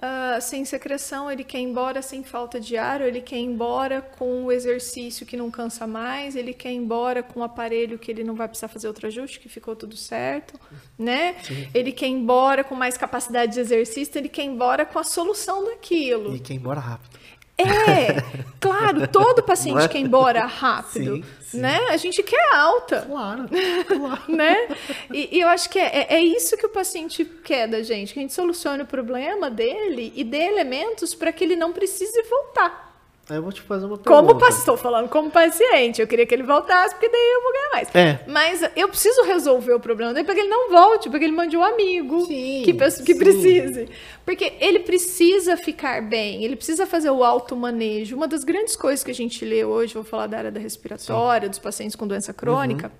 [0.06, 4.02] ah, sem secreção, ele quer ir embora sem falta de ar, ele quer ir embora
[4.02, 8.10] com o exercício que não cansa mais, ele quer ir embora com o aparelho que
[8.10, 10.60] ele não vai precisar fazer outro ajuste, que ficou tudo certo,
[10.98, 11.36] né?
[11.72, 15.04] Ele quer ir embora com mais capacidade de exercício, ele quer ir embora com a
[15.04, 16.36] solução daquilo.
[16.36, 17.23] E quer ir embora rápido.
[17.56, 18.20] É,
[18.60, 19.88] claro, todo paciente Não é?
[19.88, 21.60] quer ir embora rápido, Sim, sim.
[21.60, 21.78] né?
[21.90, 23.44] A gente quer alta, Claro,
[23.86, 24.22] claro.
[24.28, 24.68] né?
[25.12, 28.12] E, e eu acho que é, é- é isso que o paciente quer da gente,
[28.12, 32.22] que a gente solucione o problema dele e dê elementos para que ele não precise
[32.24, 32.93] voltar.
[33.28, 34.10] Aí eu vou te fazer uma pergunta.
[34.10, 37.52] Como paciente, estou falando como paciente, eu queria que ele voltasse, porque daí eu vou
[37.52, 37.94] ganhar mais.
[37.94, 38.20] É.
[38.26, 41.32] Mas eu preciso resolver o problema dele para que ele não volte, para que ele
[41.32, 43.18] mande um amigo Sim, que, que sim.
[43.18, 43.88] precise.
[44.26, 48.14] Porque ele precisa ficar bem, ele precisa fazer o automanejo.
[48.14, 51.48] Uma das grandes coisas que a gente lê hoje, vou falar da área da respiratória,
[51.48, 52.92] dos pacientes com doença crônica.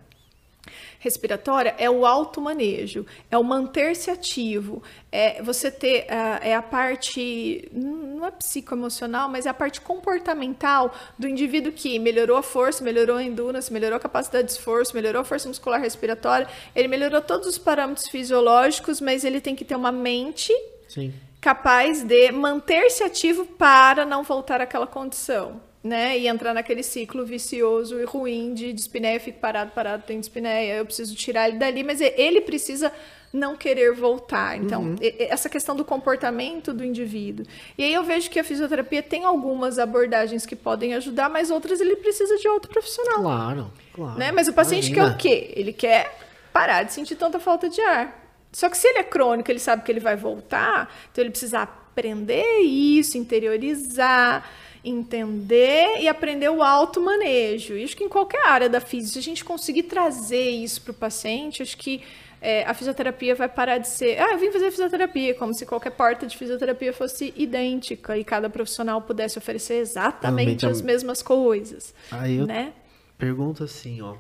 [1.05, 7.69] Respiratória é o automanejo, é o manter-se ativo, é você ter ah, é a parte
[7.71, 13.19] não é psicoemocional, mas é a parte comportamental do indivíduo que melhorou a força, melhorou
[13.19, 17.47] a endurance, melhorou a capacidade de esforço, melhorou a força muscular respiratória, ele melhorou todos
[17.49, 20.55] os parâmetros fisiológicos, mas ele tem que ter uma mente
[20.89, 21.13] Sim.
[21.39, 26.19] capaz de manter-se ativo para não voltar àquela condição, né?
[26.19, 30.87] E entrar naquele ciclo vicioso e ruim de dispneia, fico parado, parado, tenho dispneia, eu
[30.87, 32.91] preciso tirar ele dali, mas ele precisa
[33.31, 34.57] não querer voltar.
[34.57, 37.45] Então, e- essa questão do comportamento do indivíduo.
[37.77, 41.81] E aí eu vejo que a fisioterapia tem algumas abordagens que podem ajudar, mas outras
[41.81, 43.21] ele precisa de outro profissional.
[43.21, 44.19] Claro, claro.
[44.19, 44.33] Né?
[44.33, 45.11] Mas o paciente Imagina.
[45.11, 45.53] quer o quê?
[45.55, 46.17] Ele quer
[46.53, 48.23] parar de sentir tanta falta de ar.
[48.53, 51.63] Só que se ele é crônico, ele sabe que ele vai voltar, então ele precisa
[51.63, 54.49] aprender isso, interiorizar,
[54.85, 57.77] entender e aprender o automanejo.
[57.77, 60.91] E acho que em qualquer área da física, se a gente conseguir trazer isso para
[60.93, 62.03] o paciente, acho que
[62.41, 65.91] é, a fisioterapia vai parar de ser, ah, eu vim fazer fisioterapia, como se qualquer
[65.93, 71.95] porta de fisioterapia fosse idêntica e cada profissional pudesse oferecer exatamente é- as mesmas coisas.
[72.11, 72.73] Aí eu Né?
[73.17, 74.17] pergunto assim, ó.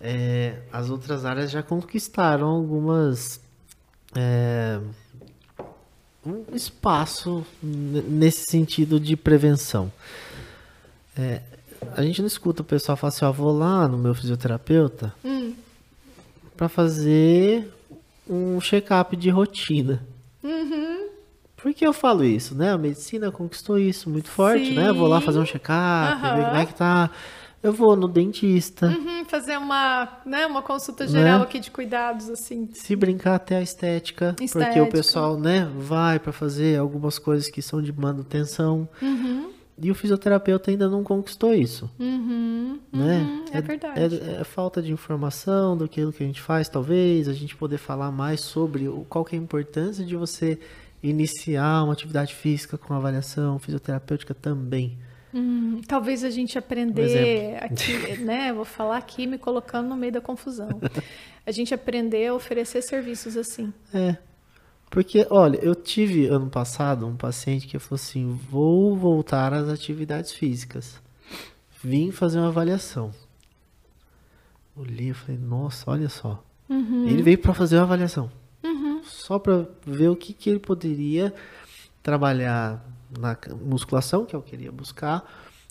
[0.00, 3.40] é, as outras áreas já conquistaram algumas.
[4.14, 4.78] é,
[6.26, 9.90] um espaço nesse sentido de prevenção.
[11.16, 11.40] É,
[11.96, 15.54] a gente não escuta o pessoal falar assim, ó, vou lá no meu fisioterapeuta Hum.
[16.56, 17.72] pra fazer
[18.28, 20.04] um check-up de rotina.
[20.42, 21.08] Uhum.
[21.56, 22.72] Por que eu falo isso, né?
[22.72, 24.90] A medicina conquistou isso muito forte, né?
[24.90, 27.10] Eu vou lá fazer um check-up, ver como é que tá.
[27.62, 28.86] Eu vou no dentista.
[28.86, 31.44] Uhum, fazer uma, né, uma consulta geral Né?
[31.44, 32.68] aqui de cuidados, assim.
[32.72, 34.82] Se brincar até a estética, porque Estética.
[34.82, 38.88] o pessoal, né, vai pra fazer algumas coisas que são de manutenção.
[39.02, 39.50] Uhum.
[39.80, 42.80] E o fisioterapeuta ainda não conquistou isso, Uhum.
[42.92, 43.18] né?
[43.20, 44.00] Uhum, é verdade.
[44.00, 47.78] É, é falta de informação do que que a gente faz, talvez, a gente poder
[47.78, 50.58] falar mais sobre o, qual que é a importância de você
[51.00, 54.98] iniciar uma atividade física com avaliação fisioterapêutica também.
[55.34, 57.64] Hum, talvez a gente Um aprender exemplo.
[57.64, 58.52] aqui, né?
[58.52, 60.68] Vou falar aqui me colocando no meio da confusão.
[61.46, 63.72] A gente aprender a oferecer serviços assim.
[63.92, 64.16] É.
[64.90, 70.32] Porque, olha, eu tive ano passado um paciente que falou assim: vou voltar às atividades
[70.32, 71.00] físicas.
[71.82, 73.12] Vim fazer uma avaliação.
[74.74, 76.42] Olhei e falei: nossa, olha só.
[76.70, 78.30] Ele veio para fazer uma avaliação.
[79.04, 81.32] Só para ver o que, que ele poderia
[82.02, 82.84] trabalhar
[83.18, 85.24] na musculação, que é o que ele ia buscar,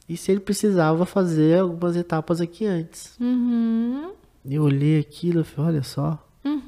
[0.08, 3.16] e se ele precisava fazer algumas etapas aqui antes.
[3.20, 4.14] Uhum.
[4.50, 6.24] Eu olhei aquilo e falei, olha só,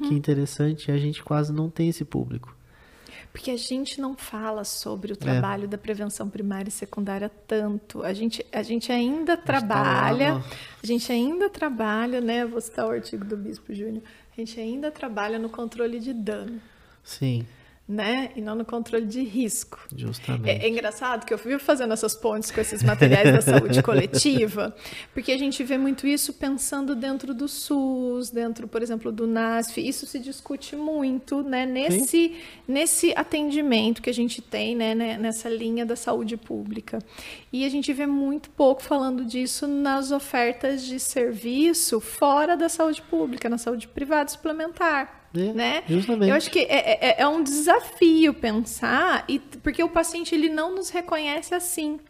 [0.06, 2.54] que interessante, a gente quase não tem esse público.
[3.32, 5.16] Porque a gente não fala sobre o É.
[5.16, 8.02] trabalho da prevenção primária e secundária tanto.
[8.02, 10.44] A gente, a gente ainda tá lá trabalha, no-
[10.82, 12.44] a gente ainda trabalha, né?
[12.44, 14.02] Vou citar o artigo do Bispo Júnior.
[14.36, 16.60] A gente ainda trabalha no controle de dano,
[17.04, 17.46] Sim,
[17.90, 18.30] né?
[18.36, 19.80] E não no controle de risco.
[19.94, 20.48] justamente.
[20.48, 24.74] É, é engraçado que eu vivo fazendo essas pontes com esses materiais da saúde coletiva,
[25.12, 29.86] porque a gente vê muito isso pensando dentro do SUS, dentro, por exemplo, do NASF.
[29.86, 35.48] Isso se discute muito, né, nesse, nesse atendimento que a gente tem, né, né, nessa
[35.48, 37.00] linha da saúde pública.
[37.52, 43.02] E a gente vê muito pouco falando disso nas ofertas de serviço fora da saúde
[43.02, 45.19] pública, na saúde privada suplementar.
[45.34, 45.82] É, né?
[45.86, 46.28] justamente.
[46.30, 50.74] Eu acho que é, é- é um desafio pensar, e, porque o paciente ele não
[50.74, 52.00] nos reconhece assim.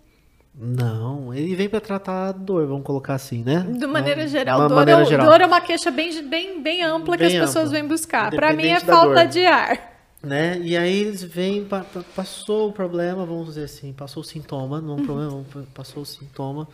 [0.54, 3.64] Não, ele vem para tratar a dor, vamos colocar assim, né?
[3.68, 5.26] De maneira Uma- geral, uma dor, maneira é, geral.
[5.26, 8.30] dor é uma queixa bem, bem, bem ampla que Bem as pessoas ampla, vêm buscar.
[8.30, 9.26] Para mim é falta dor.
[9.26, 9.90] de ar.
[10.22, 10.58] Né?
[10.60, 14.80] E aí eles vêm, pa- pa- passou o problema, vamos dizer assim, passou o sintoma,
[14.80, 16.68] não é um problema, passou o sintoma,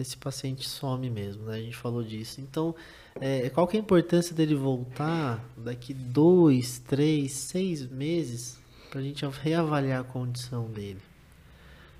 [0.00, 1.56] esse paciente some mesmo, né?
[1.56, 2.40] A gente falou disso.
[2.40, 2.74] Então,
[3.20, 8.58] é, qual que é a importância dele voltar daqui dois, três, seis meses
[8.90, 11.00] para a gente reavaliar a condição dele?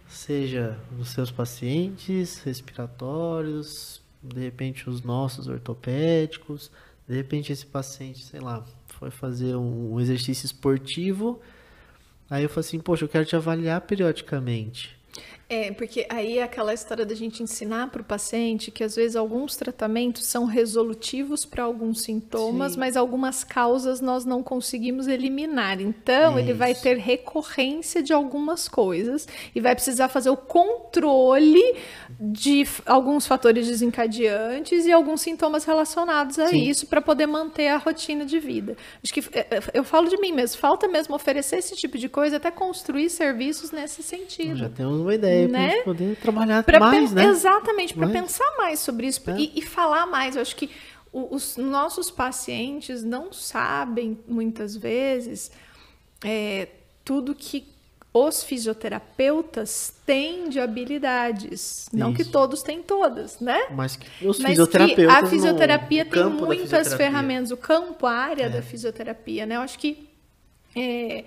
[0.08, 6.70] Seja os seus pacientes respiratórios, de repente os nossos ortopédicos,
[7.06, 8.64] de repente esse paciente, sei lá,
[8.98, 11.40] foi fazer um, exercício esportivo,
[12.28, 14.97] aí eu falei assim, poxa, eu quero te avaliar periodicamente.
[15.50, 19.16] É, porque aí é aquela história da gente ensinar para o paciente que às vezes
[19.16, 22.78] alguns tratamentos são resolutivos para alguns sintomas, Sim.
[22.78, 25.80] mas algumas causas nós não conseguimos eliminar.
[25.80, 26.82] Então, ele vai Isso.
[26.82, 31.76] ter recorrência de algumas coisas e vai precisar fazer o controle
[32.20, 36.68] de alguns fatores desencadeantes e alguns sintomas relacionados a Sim.
[36.68, 38.76] isso para poder manter a rotina de vida.
[39.02, 42.08] Acho que é, é, eu falo de mim mesmo, falta mesmo oferecer esse tipo de
[42.08, 44.56] coisa, até construir serviços nesse sentido.
[44.56, 45.70] Já temos uma ideia Né?
[45.70, 47.24] gente poder trabalhar Pra mais, né?
[47.26, 49.36] Exatamente, para pensar mais sobre isso É.
[49.38, 50.34] e, e falar mais.
[50.34, 50.68] Eu acho que
[51.12, 55.50] os nossos pacientes não sabem, muitas vezes,
[56.24, 56.68] é,
[57.04, 57.66] tudo que
[58.12, 61.88] os fisioterapeutas têm de habilidades.
[61.92, 62.30] Não que Isso.
[62.32, 63.66] todos têm todas, né?
[63.70, 66.96] Mas que os Mas que fisioterapeutas a no- fisioterapia no tem muitas fisioterapia.
[66.96, 68.48] ferramentas, o campo, a área É.
[68.48, 69.56] da fisioterapia, né?
[69.56, 70.07] Eu acho que
[70.76, 71.24] é,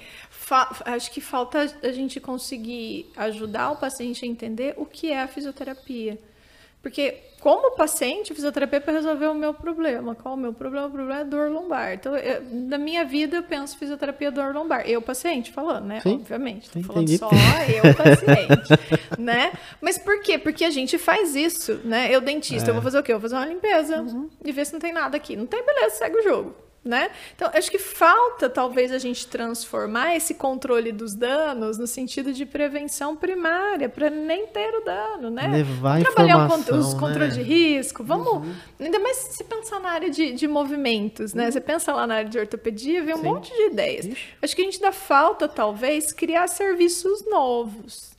[0.86, 5.27] acho que falta a gente conseguir ajudar o paciente a entender o que é a
[5.27, 6.17] fisioterapia.
[6.82, 10.15] Porque, como paciente, fisioterapia é para resolver o meu problema.
[10.15, 10.88] Qual o meu problema?
[10.88, 11.93] O problema é dor lombar.
[11.93, 14.89] Então, eu- na minha vida, eu penso fisioterapia dor lombar.
[14.89, 15.99] Eu, paciente, falando, né?
[16.01, 16.69] Sim, Obviamente.
[16.71, 17.19] Sim, falando entendi.
[17.19, 18.69] só eu, paciente.
[19.19, 19.51] né?
[19.80, 20.39] Mas por quê?
[20.39, 22.08] Porque a gente faz isso, né?
[22.12, 22.71] Eu, dentista, É.
[22.71, 23.12] eu vou fazer o quê?
[23.13, 24.27] Eu vou fazer uma limpeza Uhum.
[24.43, 25.36] e ver se não tem nada aqui.
[25.36, 26.56] Não tem, beleza, segue o jogo.
[26.83, 27.11] Né?
[27.35, 32.43] Então, acho que falta talvez a gente transformar esse controle dos danos no sentido de
[32.43, 35.47] prevenção primária, para nem ter o dano, né?
[35.47, 37.43] Levar Trabalhar informação, os controles né?
[37.43, 38.47] de risco, vamos.
[38.79, 41.51] Ainda mais se pensar na área de, de movimentos, né?
[41.51, 43.23] Você pensa lá na área de ortopedia, vê um Sim.
[43.25, 44.05] monte de ideias.
[44.07, 44.29] Ixi.
[44.41, 48.11] Acho que a gente dá falta, talvez, criar serviços novos.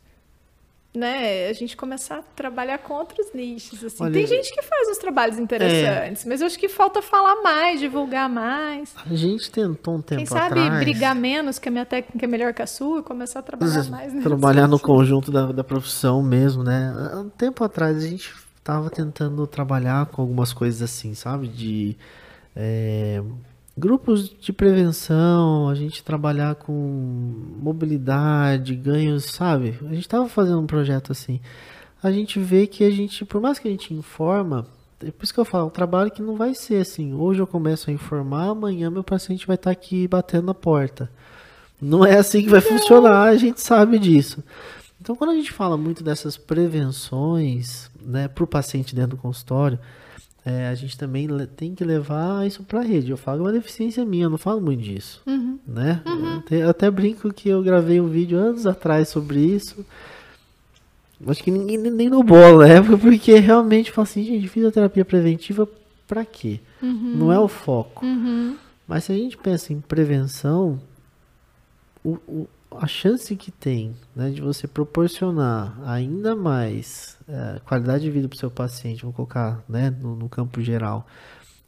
[0.95, 3.83] Né, a gente começar a trabalhar com outros nichos.
[3.83, 4.05] Assim.
[4.05, 7.81] Olha, Tem gente que faz uns trabalhos interessantes, mas eu acho que falta falar mais,
[7.81, 8.95] divulgar mais.
[9.11, 10.85] A gente tentou um tempo Quem sabe atrás.
[10.85, 13.85] brigar menos, que a minha técnica é melhor que a sua, e começar a trabalhar
[13.91, 16.93] mais nesse trabalhar no conjunto da, da profissão mesmo, né?
[17.15, 18.31] Um tempo atrás a gente
[18.63, 21.49] tava tentando trabalhar com algumas coisas assim, sabe?
[21.49, 21.97] De
[22.55, 23.23] é,
[23.77, 26.73] grupos de prevenção, a gente trabalhar com
[27.61, 29.79] mobilidade, ganhos, sabe?
[29.89, 31.41] A gente tava fazendo um projeto assim.
[32.03, 34.67] A gente vê que a gente, por mais que a gente informa,
[35.01, 37.15] é por isso que eu falo, é um trabalho que não vai ser assim.
[37.15, 41.11] Hoje eu começo a informar, amanhã meu paciente vai estar aqui batendo na porta.
[41.81, 44.43] Não é assim que vai funcionar, a gente sabe disso.
[45.01, 49.81] Então, quando a gente fala muito dessas prevenções, né, para o paciente dentro do consultório,
[50.45, 53.11] é, a gente também tem que levar isso para a rede.
[53.11, 55.23] Eu falo, é uma deficiência minha, eu não falo muito disso,
[55.67, 56.03] né?
[56.05, 59.85] Eu até- até brinco que eu gravei um vídeo anos atrás sobre isso.
[61.27, 65.05] Acho que ninguém nem deu bola na época, porque realmente eu falo assim, gente, fisioterapia
[65.05, 65.69] preventiva
[66.09, 66.59] para quê?
[67.17, 68.05] Não é o foco.
[68.05, 68.57] Uhum.
[68.89, 70.81] Mas se a gente pensa em prevenção,
[72.05, 78.11] o- o- a chance que tem né, de você proporcionar ainda mais eh, qualidade de
[78.11, 81.07] vida para o seu paciente, vou colocar né, no, no campo geral,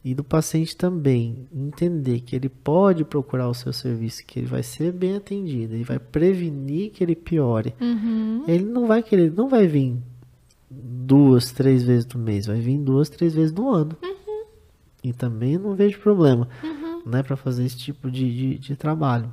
[0.04, 4.62] e do paciente também entender que ele pode procurar o seu serviço, que ele vai
[4.62, 7.74] ser bem atendido, ele vai prevenir que ele piore.
[7.80, 8.44] Uhum.
[8.46, 9.96] Ele não vai querer, não vai vir
[10.70, 13.96] duas, três vezes no mês, vai vir duas, três vezes no ano.
[15.02, 16.48] E também não vejo problema,
[17.06, 19.32] né, para fazer esse tipo de, de, de trabalho.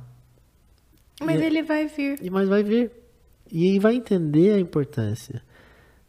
[1.20, 2.18] Mas E- ele vai vir.
[2.22, 2.90] E mas vai vir
[3.50, 5.42] e vai entender a importância.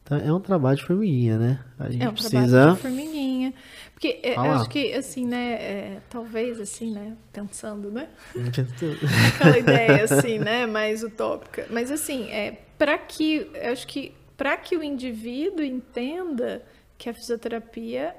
[0.04, 1.60] Então é um trabalho de formiguinha, né?
[1.80, 3.54] A gente É um trabalho precisa de formiguinha.
[3.94, 8.10] Porque é, eu acho que, assim, né, é, talvez, assim, né, pensando, né,
[9.34, 11.66] aquela ideia, assim, né, mais utópica.
[11.70, 16.62] Mas, assim, é, para que, eu acho que, para que o indivíduo entenda
[16.98, 18.14] que a fisioterapia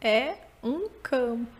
[0.00, 1.57] é um campo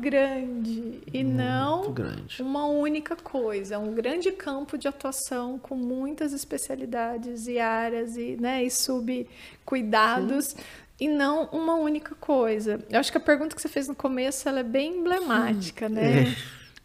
[0.00, 2.42] grande e muito não grande.
[2.42, 8.36] uma única coisa, é um grande campo de atuação com muitas especialidades e áreas e,
[8.36, 10.54] né, e subcuidados
[11.00, 12.84] e não uma única coisa.
[12.90, 16.22] Eu acho que a pergunta que você fez no começo ela é bem emblemática, né?
[16.22, 16.24] É.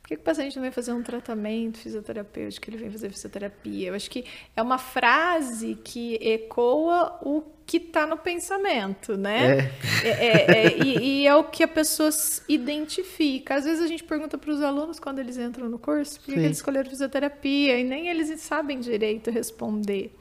[0.02, 3.90] Por que, que o paciente não vem fazer um tratamento fisioterapêutico, ele vem fazer fisioterapia?
[3.90, 9.72] Eu acho que é uma frase que ecoa o que está no pensamento, né?
[10.04, 13.56] É, é, é, e, e é o que a pessoa s- identifica.
[13.56, 16.32] Às vezes a gente pergunta para os alunos quando eles entram no curso por que,
[16.34, 20.14] eles escolheram fisioterapia e nem eles sabem direito responder,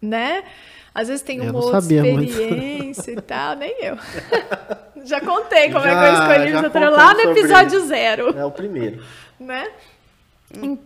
[0.00, 0.44] né?
[0.94, 2.30] Às vezes tem uma outra sabia muito.
[2.30, 3.96] experiência e tal, nem eu.
[5.04, 8.44] Já contei como é que eu Já- escolhi já fisioterapia lá no episódio zero, É
[8.44, 9.02] o primeiro.
[9.40, 9.68] né?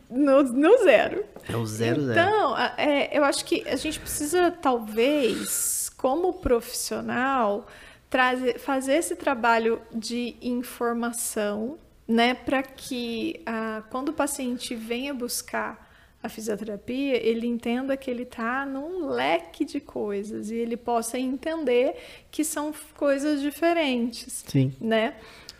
[0.08, 1.24] No, no zero.
[1.52, 2.12] É o zero zero.
[2.12, 7.66] Então, é, eu acho que a gente precisa, talvez, como profissional,
[8.08, 15.86] trazer, fazer esse trabalho de informação, né, para que ah, quando o paciente venha buscar
[16.22, 21.96] a fisioterapia, ele entenda que ele está num leque de coisas e ele possa entender
[22.30, 24.72] que são coisas diferentes Sim.
[24.80, 25.14] né?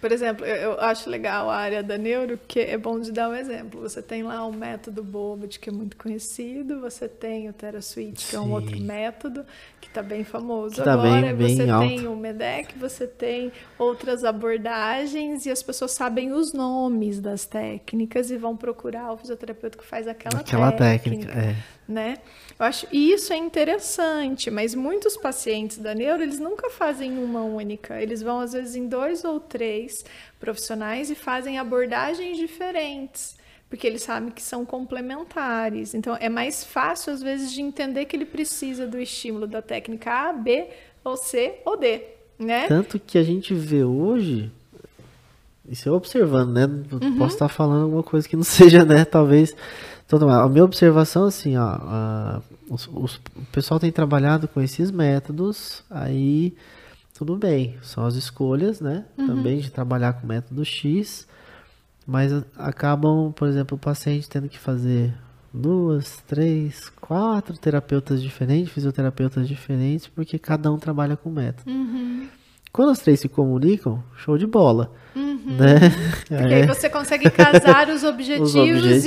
[0.07, 3.35] Por exemplo, eu, acho legal a área da neuro, que é bom de dar um
[3.35, 3.81] exemplo.
[3.81, 8.37] Você tem lá o método Bobot, que é muito conhecido, você tem o TeraSuite, que
[8.37, 8.53] é um Sim.
[8.53, 9.45] outro método,
[9.81, 11.35] que está bem famoso tá agora.
[11.35, 11.89] bem- bem você alto.
[11.89, 18.31] tem o MEDEC, você tem outras abordagens, e as pessoas sabem os nomes das técnicas
[18.31, 21.57] e vão procurar o fisioterapeuta que faz aquela, Aquela técnica técnica, é.
[21.89, 22.19] Né?
[22.59, 27.43] Eu acho e isso é interessante, mas muitos pacientes da neuro, eles nunca fazem uma
[27.43, 28.01] única.
[28.01, 30.05] Eles vão às vezes em dois ou três
[30.41, 33.37] profissionais e fazem abordagens diferentes,
[33.69, 35.95] porque eles sabem que são complementares.
[35.95, 40.29] Então é mais fácil às vezes de entender que ele precisa do estímulo da técnica
[40.29, 40.69] A, B
[41.05, 42.03] ou C ou D,
[42.39, 42.67] né?
[42.67, 44.51] Tanto que a gente vê hoje,
[45.69, 46.65] isso eu observando, né?
[46.65, 47.19] Uhum.
[47.19, 49.05] Posso estar falando alguma coisa que não seja, né?
[49.05, 49.55] Talvez.
[50.07, 52.41] Então, a minha observação, assim, ó, a-
[52.71, 56.55] os- os- o pessoal tem trabalhado com esses métodos, aí
[57.13, 59.05] tudo bem, são as escolhas, né?
[59.19, 59.27] Uhum.
[59.27, 61.27] Também de trabalhar com o método X,
[62.07, 65.13] mas acabam, por exemplo, o paciente tendo que fazer
[65.53, 71.69] duas, três, quatro terapeutas diferentes, fisioterapeutas diferentes, porque cada um trabalha com método.
[71.71, 72.29] Uhum.
[72.77, 74.93] Quando os três se comunicam, show de bola.
[75.15, 75.57] Uhum.
[75.57, 75.77] Né?
[76.29, 76.67] Porque aí É.
[76.67, 78.59] você consegue casar os objetivos, e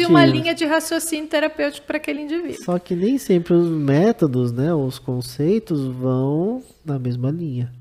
[0.05, 0.31] uma objetivos.
[0.31, 2.63] linha de raciocínio terapêutico para aquele indivíduo.
[2.63, 7.71] Só que nem sempre os métodos, né, os conceitos vão na mesma linha.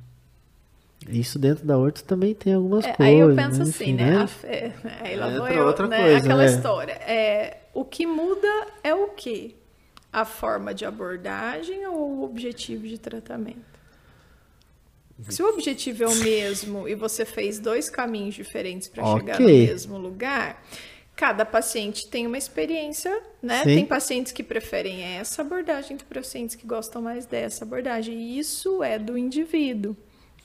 [1.09, 3.15] Isso dentro da horta também tem algumas É, coisas.
[3.15, 4.17] aí eu penso mas, assim, enfim, né?
[4.19, 5.99] A fé- aí lá vou Entra eu, outra né?
[6.03, 6.47] coisa, Aquela né?
[6.51, 6.93] história.
[6.93, 9.55] É, o que muda é o quê?
[10.12, 13.78] A forma de abordagem ou o objetivo de tratamento?
[15.29, 19.19] Se o objetivo é o mesmo e você fez dois caminhos diferentes para Ok.
[19.21, 20.62] chegar no mesmo lugar,
[21.16, 23.59] cada paciente tem uma experiência, né?
[23.64, 23.75] Sim.
[23.75, 28.14] Tem pacientes que preferem essa abordagem, tem pacientes que gostam mais dessa abordagem.
[28.16, 29.97] E isso é do indivíduo,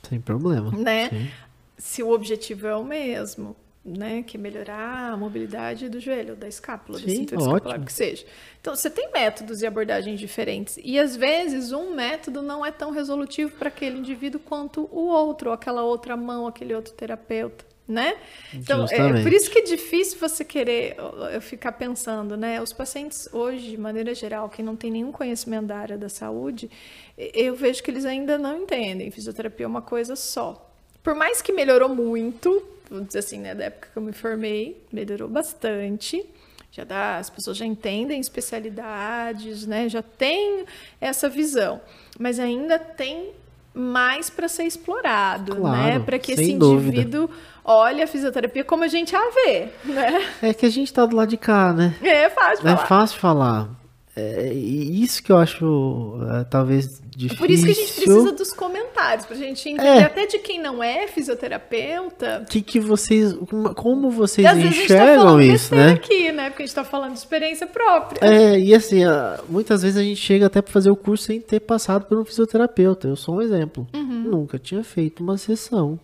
[0.09, 0.71] Sem problema.
[0.71, 1.09] né?
[1.09, 1.32] Sim.
[1.78, 3.55] Se o objetivo é o mesmo,
[3.86, 4.23] né?
[4.23, 7.86] Que é melhorar a mobilidade do joelho, da escápula, Sim, cintura escapular, ótimo.
[7.86, 8.25] que seja.
[8.61, 10.79] Então, você tem métodos e abordagens diferentes.
[10.81, 15.49] E às vezes um método não é tão resolutivo para aquele indivíduo quanto o outro,
[15.49, 17.65] ou aquela outra mão, aquele outro terapeuta.
[17.86, 18.15] Né?
[18.53, 20.95] Então, é por isso que é difícil você querer
[21.34, 22.61] eu ficar pensando, né?
[22.61, 26.71] Os pacientes hoje, de maneira geral, quem não tem nenhum conhecimento da área da saúde,
[27.17, 29.11] eu vejo que eles ainda não entendem.
[29.11, 30.73] Fisioterapia é uma coisa só.
[31.03, 34.84] Por mais que melhorou muito, vou dizer assim, né, da época que eu me formei,
[34.91, 36.25] melhorou bastante.
[36.71, 39.88] Já dá, as pessoas já entendem especialidades, né?
[39.88, 40.65] Já tem
[40.99, 41.79] essa visão,
[42.19, 43.29] mas ainda tem
[43.75, 45.99] mais para ser explorado, Claro, né?
[45.99, 46.88] Para que esse dúvida.
[46.97, 47.29] indivíduo
[47.63, 50.27] olhe a fisioterapia como a gente a vê, né?
[50.41, 51.95] É que a gente tá do lado de cá, né?
[52.01, 52.88] É fácil É falar.
[52.88, 53.69] fácil falar.
[54.15, 57.38] É, isso que eu acho é, talvez difícil.
[57.38, 60.03] Por isso que a gente precisa dos comentários, pra gente entender É.
[60.03, 62.45] até de quem não é fisioterapeuta.
[62.49, 63.34] que que vocês,
[63.76, 65.91] como- vocês E às vezes a gente tá enxergam falando isso, né?
[65.93, 66.49] aqui, né?
[66.49, 68.20] Porque a gente tá falando de experiência própria.
[68.26, 69.01] É, e assim,
[69.49, 72.26] muitas vezes a gente chega até para fazer o curso sem ter passado por um
[72.26, 73.07] fisioterapeuta.
[73.07, 73.88] Eu sou um exemplo.
[73.93, 74.24] Uhum.
[74.24, 75.99] Nunca tinha feito uma sessão.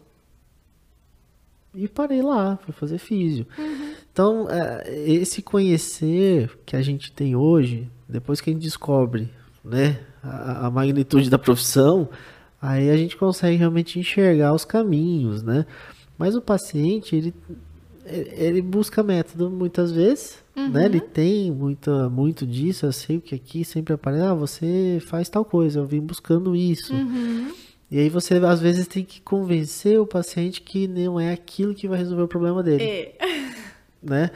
[1.76, 3.46] E parei lá, fui fazer físio.
[3.58, 3.94] Uhum.
[4.12, 9.30] Então, é, esse conhecer que a gente tem hoje, depois que a gente descobre
[9.64, 12.10] né, a, a magnitude da profissão,
[12.62, 15.66] aí a gente consegue realmente enxergar os caminhos, né?
[16.18, 17.34] Mas o paciente, ele,
[18.06, 20.86] ele busca método muitas vezes, né?
[20.86, 25.46] Ele tem muita, muito disso, eu sei que aqui sempre aparece, ah, você faz tal
[25.46, 26.94] coisa, eu vim buscando isso.
[27.92, 31.88] E aí você, às vezes, tem que convencer o paciente que não é aquilo que
[31.88, 33.16] vai resolver o problema dele É.
[34.04, 34.30] né?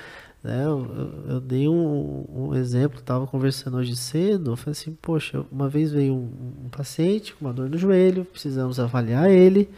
[0.44, 0.86] Né, Eu,
[1.26, 5.70] eu- eu dei um, um exemplo, estava conversando hoje cedo, eu falei assim, poxa, uma
[5.70, 6.30] vez veio um,
[6.66, 9.70] um paciente com uma dor no joelho, precisamos avaliar ele,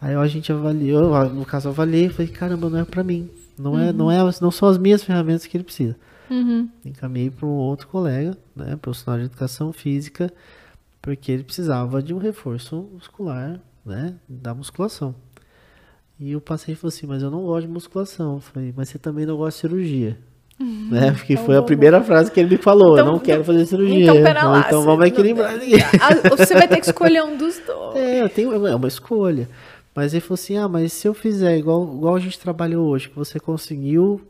[0.00, 3.78] aí a gente avaliou, no caso eu avaliei, falei, caramba, não é para mim, não
[3.78, 5.96] é, não é, não são as minhas ferramentas que ele precisa.
[6.30, 6.68] Uhum.
[6.84, 10.32] Encaminhei para um outro colega, né, profissional de educação física,
[11.00, 15.14] porque ele precisava de um reforço muscular, né, da musculação.
[16.18, 18.34] E o paciente falou assim, mas eu não gosto de musculação.
[18.34, 20.18] Eu falei, mas você também não gosta de cirurgia.
[20.60, 21.10] Né?
[21.10, 23.66] Porque Então foi a primeira frase que ele me falou, Então, eu não quero fazer
[23.66, 24.02] cirurgia.
[24.04, 24.64] Então, pera falei, lá.
[24.66, 25.52] então você- vamos equilibrar.
[26.00, 27.96] Ah, Você vai ter que escolher um dos dois.
[27.96, 29.48] É, eu tenho, é uma escolha.
[29.94, 33.08] Mas ele falou assim, ah, mas se eu fizer igual, igual a gente trabalhou hoje,
[33.08, 34.20] que você conseguiu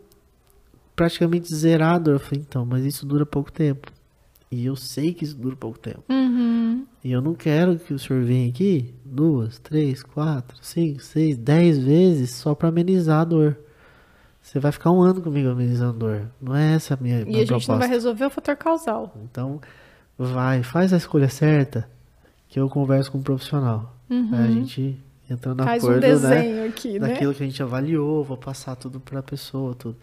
[0.97, 2.14] praticamente zerar a dor.
[2.14, 3.91] Eu falei, então, mas isso dura pouco tempo.
[4.55, 6.03] E eu sei que isso dura pouco tempo.
[6.09, 6.85] Uhum.
[7.03, 11.77] E eu não quero que o senhor venha aqui duas, três, quatro, cinco, seis, dez
[11.79, 13.57] vezes só para amenizar a dor.
[14.41, 16.23] Você vai ficar um ano comigo amenizando dor.
[16.41, 17.73] Não é essa a minha, E minha a gente proposta.
[17.73, 19.15] não vai resolver o fator causal.
[19.25, 19.61] Então,
[20.19, 21.89] vai, faz a escolha certa,
[22.49, 23.97] que eu converso com um profissional.
[24.11, 24.97] Aí a gente
[25.31, 26.13] entra no Faz um acordo, né?
[26.13, 27.09] desenho aqui, né?
[27.09, 29.97] Daquilo que a gente avaliou, vou passar tudo pra pessoa, tudo.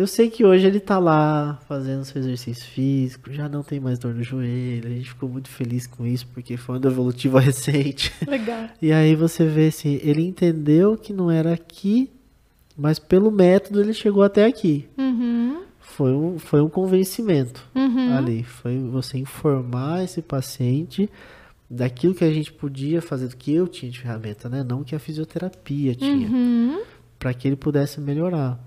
[0.00, 3.98] Eu sei que hoje ele tá lá fazendo seu exercício físico, já não tem mais
[3.98, 8.10] dor no joelho, a gente ficou muito feliz com isso, porque foi uma evolutiva recente.
[8.26, 8.70] Legal.
[8.80, 12.08] E aí você vê assim, ele entendeu que não era aqui,
[12.76, 14.88] mas pelo método ele chegou até aqui.
[14.96, 15.64] Uhum.
[15.80, 18.16] Foi um, foi um convencimento Uhum.
[18.16, 18.42] ali.
[18.42, 21.10] Foi você informar esse paciente
[21.68, 24.64] daquilo que a gente podia fazer, do que eu tinha de ferramenta, né?
[24.66, 26.80] Não que a fisioterapia tinha, Uhum.
[27.18, 28.58] para que ele pudesse melhorar.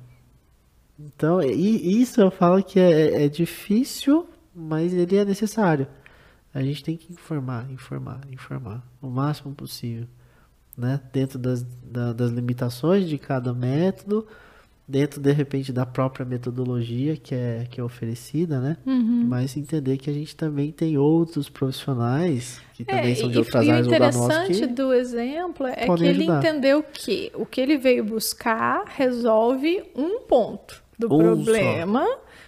[1.00, 5.88] Então, e isso eu falo que é, é difícil, mas ele é necessário.
[6.54, 10.06] A gente tem que informar, informar, informar o máximo possível,
[10.78, 11.02] né?
[11.12, 14.28] Dentro das, da- das limitações de cada método,
[14.88, 18.78] dentro de repente da própria metodologia que é, que é oferecida, né?
[18.86, 19.26] Uhum.
[19.28, 23.66] Mas entender que a gente também tem outros profissionais que também É, são de outras
[23.66, 26.38] e o áreas da nossa interessante do exemplo é que ele ajudar.
[26.40, 32.08] entendeu que o que ele veio buscar resolve um ponto do Um problema,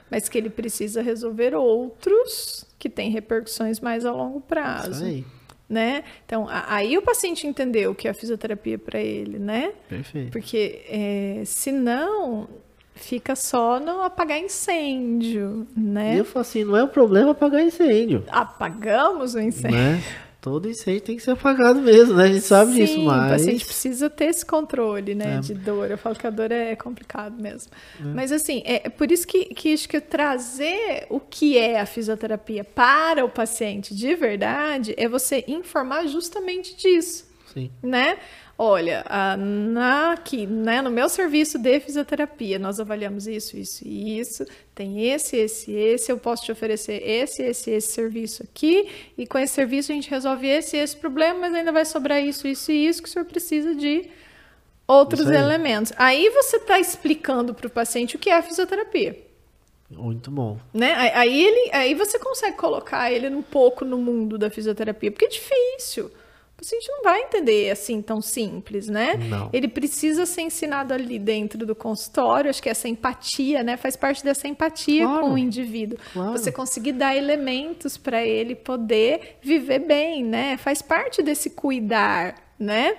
[0.10, 5.26] mas que ele precisa resolver outros que têm repercussões mais a longo Isso prazo, aí,
[5.68, 6.04] né?
[6.26, 9.74] Então, aí o paciente entendeu o que é a fisioterapia para ele, né?
[9.90, 10.32] perfeito.
[10.32, 12.48] Porque é, senão
[12.94, 16.20] fica só no apagar incêndio, E né?
[16.20, 18.24] eu falo assim, não é um problema apagar incêndio.
[18.30, 19.78] Apagamos o incêndio.
[19.78, 20.02] né?
[20.46, 22.26] Todo incêndio tem que ser apagado mesmo, né?
[22.26, 23.26] A gente sabe Sim, disso, mas.
[23.26, 25.38] O paciente precisa ter esse controle, né?
[25.38, 25.40] É.
[25.40, 25.90] De dor.
[25.90, 27.72] Eu falo que a dor é complicado mesmo.
[28.00, 32.64] Mas assim, é por isso que, que acho que trazer o que é a fisioterapia
[32.64, 37.72] para o paciente de verdade é você informar justamente disso Sim.
[37.82, 38.18] né?
[38.58, 44.18] Olha, a- na, aqui, né, no meu serviço de fisioterapia, nós avaliamos isso, isso e
[44.18, 44.46] isso.
[44.74, 46.10] Tem esse, esse, esse.
[46.10, 48.88] Eu posso te oferecer esse, esse, esse serviço aqui.
[49.18, 52.48] E com esse serviço a gente resolve esse, esse problema, mas ainda vai sobrar isso,
[52.48, 54.10] isso e isso que o senhor precisa de
[54.88, 55.36] outros aí.
[55.36, 55.92] elementos.
[55.98, 59.20] Aí você está explicando para o paciente o que é a fisioterapia.
[59.90, 60.58] Muito bom.
[60.74, 60.94] Né?
[61.14, 65.30] Aí, ele, aí você consegue colocar ele um pouco no mundo da fisioterapia, porque é
[65.30, 66.10] difícil.
[66.56, 69.16] O paciente não vai entender assim tão simples, né?
[69.16, 69.50] Não.
[69.52, 73.76] Ele precisa ser ensinado ali dentro do consultório, acho que essa empatia, né?
[73.76, 75.22] Faz parte dessa empatia Claro.
[75.26, 75.98] com o indivíduo.
[76.14, 76.32] Claro.
[76.32, 80.56] Você conseguir dar elementos para ele poder viver bem, né?
[80.58, 82.96] Faz parte desse cuidar, né?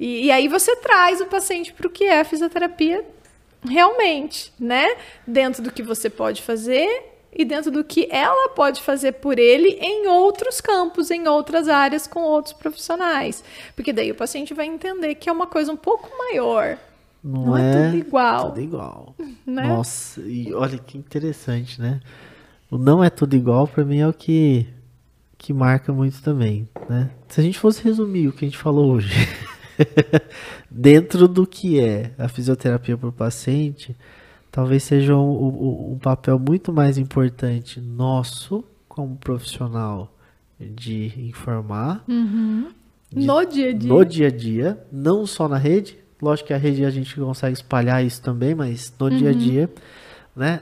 [0.00, 3.04] E, e aí você traz o paciente para o que é a fisioterapia
[3.68, 4.96] realmente, né?
[5.26, 9.70] Dentro do que você pode fazer e dentro do que ela pode fazer por ele
[9.80, 13.42] em outros campos, em outras áreas com outros profissionais.
[13.74, 16.78] Porque daí o paciente vai entender que é uma coisa um pouco maior.
[17.22, 18.48] Não, Não é é, tudo igual.
[18.50, 19.14] Tudo igual.
[19.46, 19.68] Né?
[19.68, 22.00] Nossa, e olha que interessante, né?
[22.70, 24.66] O não é tudo igual pra mim é o que
[25.36, 27.10] que marca muito também, né?
[27.28, 29.12] Se a gente fosse resumir o que a gente falou hoje,
[30.70, 33.94] dentro do que é a fisioterapia para o paciente,
[34.54, 40.14] talvez seja um, um- um papel muito mais importante nosso como profissional
[40.60, 43.88] de informar De- no dia a dia.
[43.92, 45.98] no dia a dia, não só na rede.
[46.22, 49.68] Lógico que a rede a gente consegue espalhar isso também, mas no dia a dia,
[50.36, 50.60] né?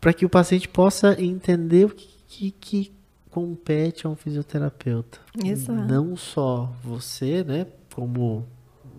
[0.00, 2.92] Para que o paciente possa entender o que, que, que
[3.30, 5.18] compete a um fisioterapeuta.
[5.44, 5.92] Exato.
[5.92, 7.66] Não só você, né?
[7.94, 8.46] Como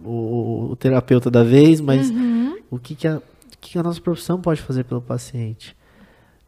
[0.04, 2.12] o, o terapeuta da vez, mas
[2.70, 3.22] o que, que, a,
[3.60, 5.76] que que a nossa profissão pode fazer pelo paciente.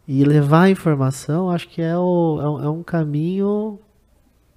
[0.08, 3.80] E levar a informação, acho que é, o, é, um- é um caminho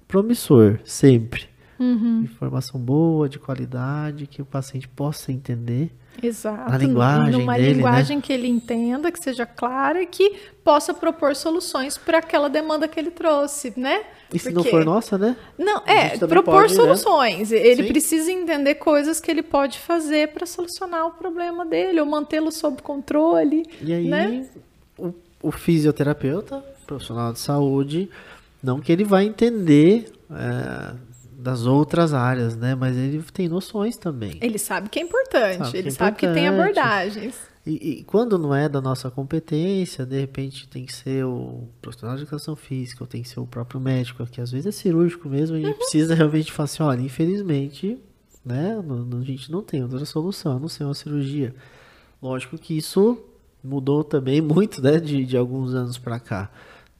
[0.07, 1.45] promissor, sempre.
[1.79, 2.21] Uhum.
[2.21, 5.91] Informação boa, de qualidade, que o paciente possa entender.
[6.21, 6.69] Exato.
[6.71, 7.73] Na linguagem Numa dele, né?
[7.73, 12.87] linguagem que ele entenda, que seja clara e que possa propor soluções para aquela demanda
[12.87, 14.03] que ele trouxe, né?
[14.33, 15.35] E se não Porque- for nossa, né?
[15.57, 16.79] Não, é, propor pode, né?
[16.81, 17.51] soluções.
[17.51, 17.89] Ele Sim.
[17.89, 22.81] precisa entender coisas que ele pode fazer para solucionar o problema dele, ou mantê-lo sob
[22.81, 23.65] controle.
[23.81, 24.47] E aí, Né?
[24.97, 28.09] o, o fisioterapeuta, profissional de saúde,
[28.63, 30.93] não que ele vai entender é,
[31.41, 32.75] das outras áreas, né?
[32.75, 34.37] Mas ele tem noções também.
[34.39, 37.35] Ele sabe que é importante, Sabe que ele é sabe que tem abordagens.
[37.65, 42.15] E, e quando não é da nossa competência, de repente tem que ser o profissional
[42.15, 45.29] de educação física, ou tem que ser o próprio médico, que às vezes é cirúrgico
[45.29, 47.97] mesmo, e precisa realmente falar assim, olha, infelizmente,
[48.43, 51.53] né, a gente não tem outra solução, a não ser uma cirurgia.
[52.21, 53.17] Lógico que isso
[53.63, 56.51] mudou também muito, né, de, de alguns anos para cá.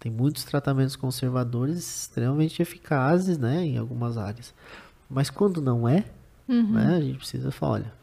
[0.01, 4.51] Tem muitos tratamentos conservadores extremamente eficazes, né, em algumas áreas.
[5.07, 6.03] Mas quando não é,
[6.47, 7.93] né, a gente precisa falar, olha,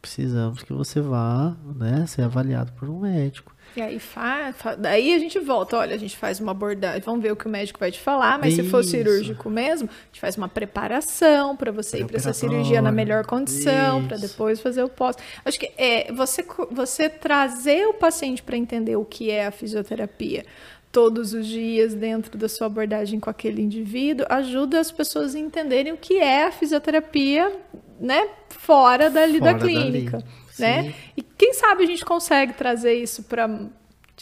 [0.00, 3.54] precisamos que você vá, né, ser avaliado por um médico.
[3.76, 7.22] E aí, fa, fa- daí a gente volta, olha, a gente faz uma abordagem, vamos
[7.22, 8.90] ver o que o médico vai te falar, mas se for Isso.
[8.90, 13.26] cirúrgico mesmo, a gente faz uma preparação para você ir para essa cirurgia na melhor
[13.26, 14.28] condição, para Isso.
[14.28, 15.14] depois fazer o pós.
[15.44, 20.44] Acho que é você, você trazer o paciente para entender o que é a fisioterapia
[20.92, 25.92] todos os dias dentro da sua abordagem com aquele indivíduo ajuda as pessoas a entenderem
[25.92, 27.50] o que é a fisioterapia,
[27.98, 30.24] né, fora dali da Fora dali, clínica,
[30.58, 30.84] né?
[30.84, 30.94] sim.
[31.16, 33.48] E quem sabe a gente consegue trazer isso para.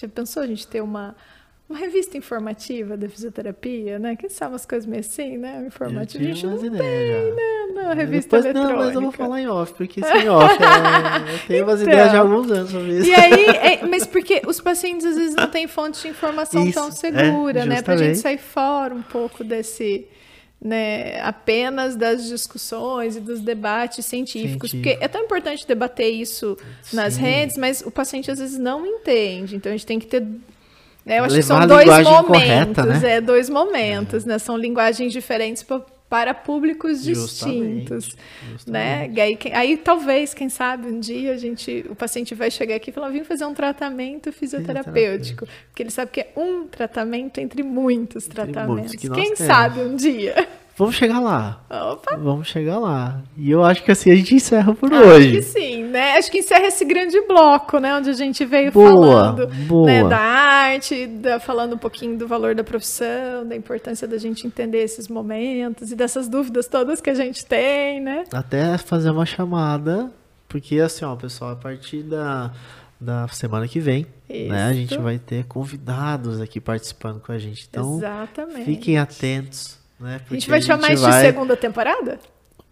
[0.00, 1.16] Já pensou a gente ter uma,
[1.70, 4.16] uma revista informativa da fisioterapia, né?
[4.16, 5.64] Quem sabe umas coisas meio assim, né?
[5.66, 6.24] Informativa.
[6.24, 7.66] A gente não umas tem, né?
[7.72, 8.72] Não, revista Depois, eletrônica.
[8.76, 11.92] não, mas eu vou falar em off, porque sem off, é, eu tenho umas Então.
[11.92, 13.08] ideias já há alguns anos sobre isso.
[13.08, 16.74] E aí, é- mas porque os pacientes às vezes não têm fonte de informação Isso,
[16.74, 17.80] tão é, segura, né?
[17.82, 20.08] Pra gente sair fora um pouco desse,
[20.60, 24.72] né, apenas das discussões e dos debates científicos.
[24.72, 24.82] Científico.
[24.98, 26.56] Porque é tão importante debater isso
[26.92, 27.20] nas Sim.
[27.22, 29.54] redes, mas o paciente às vezes não entende.
[29.54, 30.26] Então a gente tem que ter.
[31.04, 33.00] Né, eu acho que são dois momentos, correta, né?
[33.16, 34.38] é, dois momentos, né?
[34.38, 38.16] São linguagens diferentes pa- para públicos Justamente, distintos,
[38.52, 38.66] justamente.
[38.70, 39.10] né?
[39.14, 42.90] E aí, aí talvez, quem sabe, um dia a gente, o paciente vai chegar aqui
[42.90, 47.62] e falar, vim fazer um tratamento fisioterapêutico, porque ele sabe que é um tratamento entre
[47.62, 48.90] muitos Entre tratamentos.
[48.92, 49.38] muitos que quem temos.
[49.38, 50.48] sabe um dia?
[50.80, 51.60] Vamos chegar lá.
[51.70, 52.16] Opa!
[52.16, 53.22] Vamos chegar lá.
[53.36, 55.30] E eu acho que assim a gente encerra por Acho hoje.
[55.32, 56.16] que sim, né?
[56.18, 57.94] Acho que encerra esse grande bloco, né?
[57.96, 59.86] Onde a gente veio Boa, falando boa.
[59.86, 64.46] né, da arte, da- falando um pouquinho do valor da profissão, da importância da gente
[64.46, 68.24] entender esses momentos e dessas dúvidas todas que a gente tem, né?
[68.32, 70.10] Até fazer uma chamada,
[70.48, 72.50] porque assim, ó, pessoal, a partir da,
[73.00, 75.02] da semana que vem, né, a gente Isso.
[75.02, 77.66] vai ter convidados aqui participando com a gente.
[77.68, 78.64] Então, Exatamente.
[78.64, 80.20] fiquem atentos, né?
[80.28, 82.18] A gente vai chamar isso de vai- segunda temporada?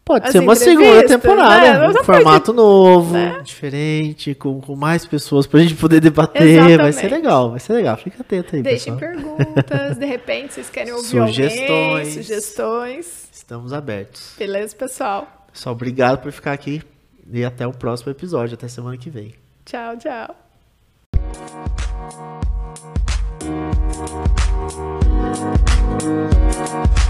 [0.05, 1.89] Pode as ser uma segunda entrevistas, temporada, né?
[2.01, 3.41] um formato novo, né?
[3.45, 6.41] diferente, com, com mais pessoas pra gente poder debater.
[6.79, 7.09] Vai ser Exatamente.
[7.11, 7.97] legal, vai ser legal.
[7.99, 9.15] Fica atento aí, Deixem pessoal.
[9.37, 12.09] perguntas, de repente vocês querem ouvir alguém, Sugestões.
[12.15, 13.29] sugestões.
[13.31, 14.33] Estamos abertos.
[14.39, 15.47] Beleza, pessoal?
[15.53, 16.83] Pessoal, obrigado por ficar aqui
[17.31, 19.35] e até o próximo episódio, até semana que vem.
[19.67, 20.35] Tchau, tchau.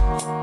[0.08, 0.37] you.